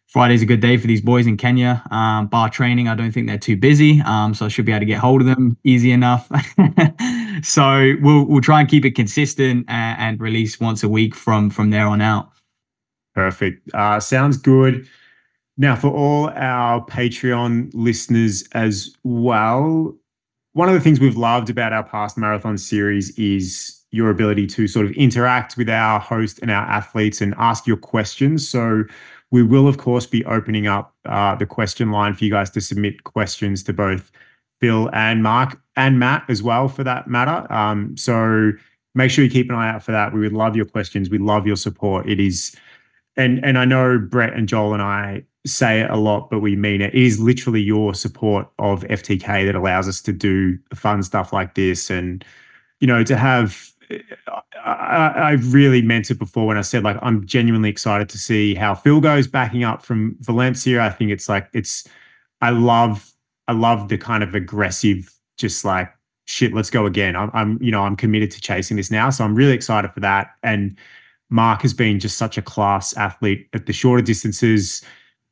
Friday's 0.07 0.41
a 0.41 0.45
good 0.45 0.59
day 0.59 0.75
for 0.75 0.87
these 0.87 0.99
boys 0.99 1.25
in 1.25 1.37
Kenya. 1.37 1.81
Um, 1.89 2.27
bar 2.27 2.49
training, 2.49 2.89
I 2.89 2.95
don't 2.95 3.13
think 3.13 3.27
they're 3.27 3.37
too 3.37 3.55
busy, 3.55 4.01
um, 4.01 4.33
so 4.33 4.45
I 4.45 4.49
should 4.49 4.65
be 4.65 4.73
able 4.73 4.81
to 4.81 4.85
get 4.85 4.99
hold 4.99 5.21
of 5.21 5.27
them 5.27 5.57
easy 5.63 5.89
enough. 5.89 6.29
so 7.43 7.93
we'll 8.01 8.25
we'll 8.25 8.41
try 8.41 8.59
and 8.59 8.67
keep 8.67 8.83
it 8.83 8.91
consistent 8.91 9.65
and, 9.69 9.99
and, 10.01 10.19
release 10.19 10.59
once 10.59 10.83
a 10.83 10.89
week 10.89 11.15
from 11.15 11.49
from 11.49 11.69
there 11.69 11.87
on 11.87 12.01
out. 12.01 12.29
Perfect. 13.15 13.69
Uh, 13.73 14.01
sounds 14.01 14.35
good. 14.35 14.85
Now, 15.57 15.77
for 15.77 15.89
all 15.89 16.29
our 16.31 16.85
Patreon 16.85 17.71
listeners 17.73 18.43
as 18.53 18.93
well, 19.03 19.95
one 20.53 20.67
of 20.67 20.73
the 20.73 20.81
things 20.81 20.99
we've 20.99 21.15
loved 21.15 21.49
about 21.49 21.71
our 21.71 21.83
past 21.83 22.17
marathon 22.17 22.57
series 22.57 23.17
is 23.17 23.80
your 23.91 24.09
ability 24.09 24.47
to 24.47 24.67
sort 24.67 24.85
of 24.85 24.91
interact 24.93 25.57
with 25.57 25.69
our 25.69 25.99
host 25.99 26.39
and 26.41 26.49
our 26.49 26.63
athletes 26.63 27.21
and 27.21 27.33
ask 27.37 27.67
your 27.67 27.77
questions. 27.77 28.47
So, 28.47 28.83
we 29.31 29.43
will, 29.43 29.67
of 29.67 29.77
course, 29.77 30.05
be 30.05 30.25
opening 30.25 30.67
up 30.67 30.93
uh, 31.05 31.35
the 31.35 31.45
question 31.45 31.91
line 31.91 32.13
for 32.13 32.25
you 32.25 32.31
guys 32.31 32.49
to 32.49 32.59
submit 32.59 33.05
questions 33.05 33.63
to 33.63 33.73
both 33.73 34.11
Phil 34.59 34.89
and 34.91 35.23
Marc 35.23 35.57
and 35.77 35.99
Matt 35.99 36.25
as 36.27 36.43
well, 36.43 36.67
for 36.67 36.83
that 36.83 37.07
matter. 37.07 37.51
Um, 37.51 37.95
so, 37.97 38.51
make 38.93 39.11
sure 39.11 39.23
you 39.23 39.31
keep 39.31 39.49
an 39.49 39.55
eye 39.55 39.69
out 39.69 39.83
for 39.83 39.91
that. 39.91 40.13
We 40.13 40.19
would 40.19 40.33
love 40.33 40.55
your 40.55 40.65
questions. 40.65 41.09
We 41.09 41.17
love 41.17 41.47
your 41.47 41.55
support. 41.55 42.09
It 42.09 42.19
is, 42.19 42.55
and 43.15 43.43
and 43.43 43.57
I 43.57 43.65
know 43.65 43.97
Brett 43.97 44.33
and 44.33 44.47
Joel 44.47 44.73
and 44.73 44.81
I 44.81 45.23
say 45.45 45.81
it 45.81 45.89
a 45.89 45.97
lot, 45.97 46.29
but 46.29 46.39
we 46.39 46.55
mean 46.55 46.81
it. 46.81 46.93
It 46.93 47.01
is 47.01 47.19
literally 47.19 47.61
your 47.61 47.93
support 47.93 48.47
of 48.59 48.83
FTK 48.83 49.45
that 49.45 49.55
allows 49.55 49.87
us 49.87 50.01
to 50.03 50.13
do 50.13 50.57
fun 50.73 51.03
stuff 51.03 51.33
like 51.33 51.55
this. 51.55 51.89
And, 51.89 52.23
you 52.79 52.87
know, 52.87 53.03
to 53.03 53.17
have, 53.17 53.70
I, 54.63 55.13
I 55.15 55.31
really 55.31 55.81
meant 55.81 56.11
it 56.11 56.19
before 56.19 56.47
when 56.47 56.57
I 56.57 56.61
said, 56.61 56.83
like, 56.83 56.97
I'm 57.01 57.25
genuinely 57.25 57.69
excited 57.69 58.09
to 58.09 58.17
see 58.17 58.55
how 58.55 58.75
Phil 58.75 59.01
goes 59.01 59.27
backing 59.27 59.63
up 59.63 59.83
from 59.83 60.15
Valencia. 60.19 60.81
I 60.81 60.89
think 60.89 61.11
it's 61.11 61.27
like, 61.27 61.49
it's, 61.53 61.87
I 62.41 62.51
love, 62.51 63.11
I 63.47 63.53
love 63.53 63.89
the 63.89 63.97
kind 63.97 64.23
of 64.23 64.35
aggressive, 64.35 65.13
just 65.37 65.65
like, 65.65 65.91
shit, 66.25 66.53
let's 66.53 66.69
go 66.69 66.85
again. 66.85 67.15
I'm, 67.15 67.31
I'm, 67.33 67.61
you 67.61 67.71
know, 67.71 67.83
I'm 67.83 67.95
committed 67.95 68.31
to 68.31 68.41
chasing 68.41 68.77
this 68.77 68.91
now. 68.91 69.09
So 69.09 69.23
I'm 69.23 69.35
really 69.35 69.53
excited 69.53 69.91
for 69.93 69.99
that. 70.01 70.31
And 70.43 70.77
Marc 71.29 71.61
has 71.61 71.73
been 71.73 71.99
just 71.99 72.17
such 72.17 72.37
a 72.37 72.41
class 72.41 72.95
athlete 72.97 73.47
at 73.53 73.65
the 73.65 73.73
shorter 73.73 74.03
distances 74.03 74.83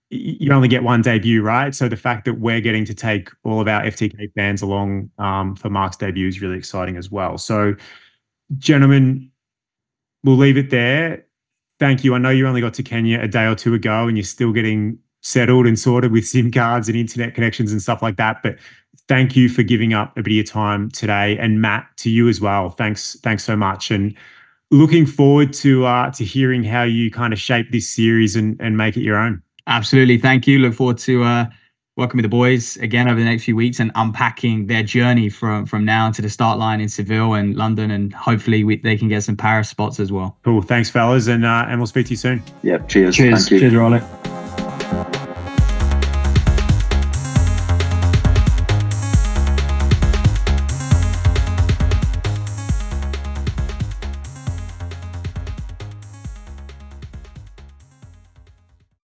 you 0.10 0.52
only 0.52 0.68
get 0.68 0.84
one 0.84 1.02
debut, 1.02 1.42
right? 1.42 1.74
So 1.76 1.88
the 1.88 1.98
fact 1.98 2.26
that 2.26 2.40
we're 2.40 2.62
getting 2.62 2.84
to 2.86 2.94
take 2.94 3.30
all 3.44 3.62
of 3.62 3.68
our 3.68 3.84
FTK 3.84 4.34
fans 4.34 4.62
along 4.62 5.12
um, 5.20 5.56
for 5.56 5.70
Marc's 5.70 5.98
debut 5.98 6.28
is 6.28 6.42
really 6.42 6.58
exciting 6.58 6.98
as 6.98 7.12
well. 7.12 7.38
So, 7.38 7.76
gentlemen, 8.58 9.32
we'll 10.24 10.38
leave 10.38 10.58
it 10.58 10.70
there. 10.70 11.26
Thank 11.80 12.04
you. 12.04 12.14
I 12.14 12.18
know 12.18 12.30
you 12.30 12.48
only 12.48 12.62
got 12.62 12.74
to 12.76 12.84
Kenya 12.84 13.22
a 13.22 13.28
day 13.28 13.46
or 13.46 13.56
two 13.56 13.74
ago, 13.74 14.08
and 14.08 14.18
you're 14.18 14.24
still 14.24 14.52
getting 14.52 15.00
settled 15.22 15.68
and 15.68 15.78
sorted 15.78 16.12
with 16.12 16.28
SIM 16.28 16.52
cards 16.52 16.88
and 16.90 16.98
internet 16.98 17.36
connections 17.36 17.72
and 17.72 17.82
stuff 17.82 18.02
like 18.02 18.18
that. 18.18 18.42
But 18.44 18.58
thank 19.08 19.36
you 19.36 19.50
for 19.50 19.64
giving 19.64 19.94
up 19.94 20.18
a 20.18 20.24
bit 20.24 20.32
of 20.32 20.36
your 20.36 20.44
time 20.44 20.90
today, 20.92 21.38
and 21.38 21.62
Matt, 21.62 21.88
to 21.98 22.10
you 22.10 22.28
as 22.28 22.42
well. 22.42 22.70
Thanks, 22.70 23.18
thanks 23.22 23.44
so 23.44 23.56
much, 23.56 23.92
and 23.92 24.16
looking 24.72 25.06
forward 25.06 25.54
to 25.54 25.86
uh, 25.86 26.12
to 26.12 26.26
hearing 26.26 26.64
how 26.64 26.84
you 26.84 27.10
kind 27.10 27.34
of 27.34 27.40
shape 27.40 27.72
this 27.72 27.88
series 27.88 28.36
and 28.36 28.60
and 28.60 28.78
make 28.78 28.98
it 28.98 29.02
your 29.02 29.18
own. 29.18 29.42
Absolutely. 29.68 30.18
Thank 30.18 30.48
you. 30.48 30.60
Look 30.60 30.74
forward 30.74 30.98
to 31.00 31.24
uh, 31.24 31.46
working 32.00 32.18
with 32.18 32.24
the 32.24 32.30
boys 32.30 32.78
again 32.78 33.08
over 33.08 33.20
the 33.20 33.26
next 33.26 33.44
few 33.44 33.56
weeks 33.56 33.80
and 33.80 33.92
unpacking 33.96 34.66
their 34.66 34.82
journey 34.82 35.30
from 35.30 35.66
from 35.66 35.86
now 35.86 36.10
to 36.12 36.22
the 36.22 36.30
start 36.30 36.58
line 36.58 36.82
in 36.82 36.90
Seville 36.90 37.34
and 37.34 37.56
London, 37.56 37.92
and 37.92 38.14
hopefully 38.14 38.64
we, 38.64 38.78
they 38.78 38.98
can 38.98 39.08
get 39.08 39.24
some 39.24 39.38
Paris 39.38 39.70
spots 39.70 40.00
as 40.00 40.12
well. 40.12 40.38
Cool. 40.44 40.62
Thanks, 40.62 40.90
fellas, 40.90 41.28
and 41.28 41.46
uh, 41.46 41.66
and 41.68 41.80
we'll 41.80 41.88
speak 41.88 42.08
to 42.08 42.12
you 42.12 42.18
soon. 42.18 42.42
Yeah. 42.64 42.80
Cheers. 42.88 43.16
Cheers. 43.16 43.40
Thank 43.40 43.52
you. 43.52 43.60
Cheers, 43.60 43.76
Riley. 43.76 44.29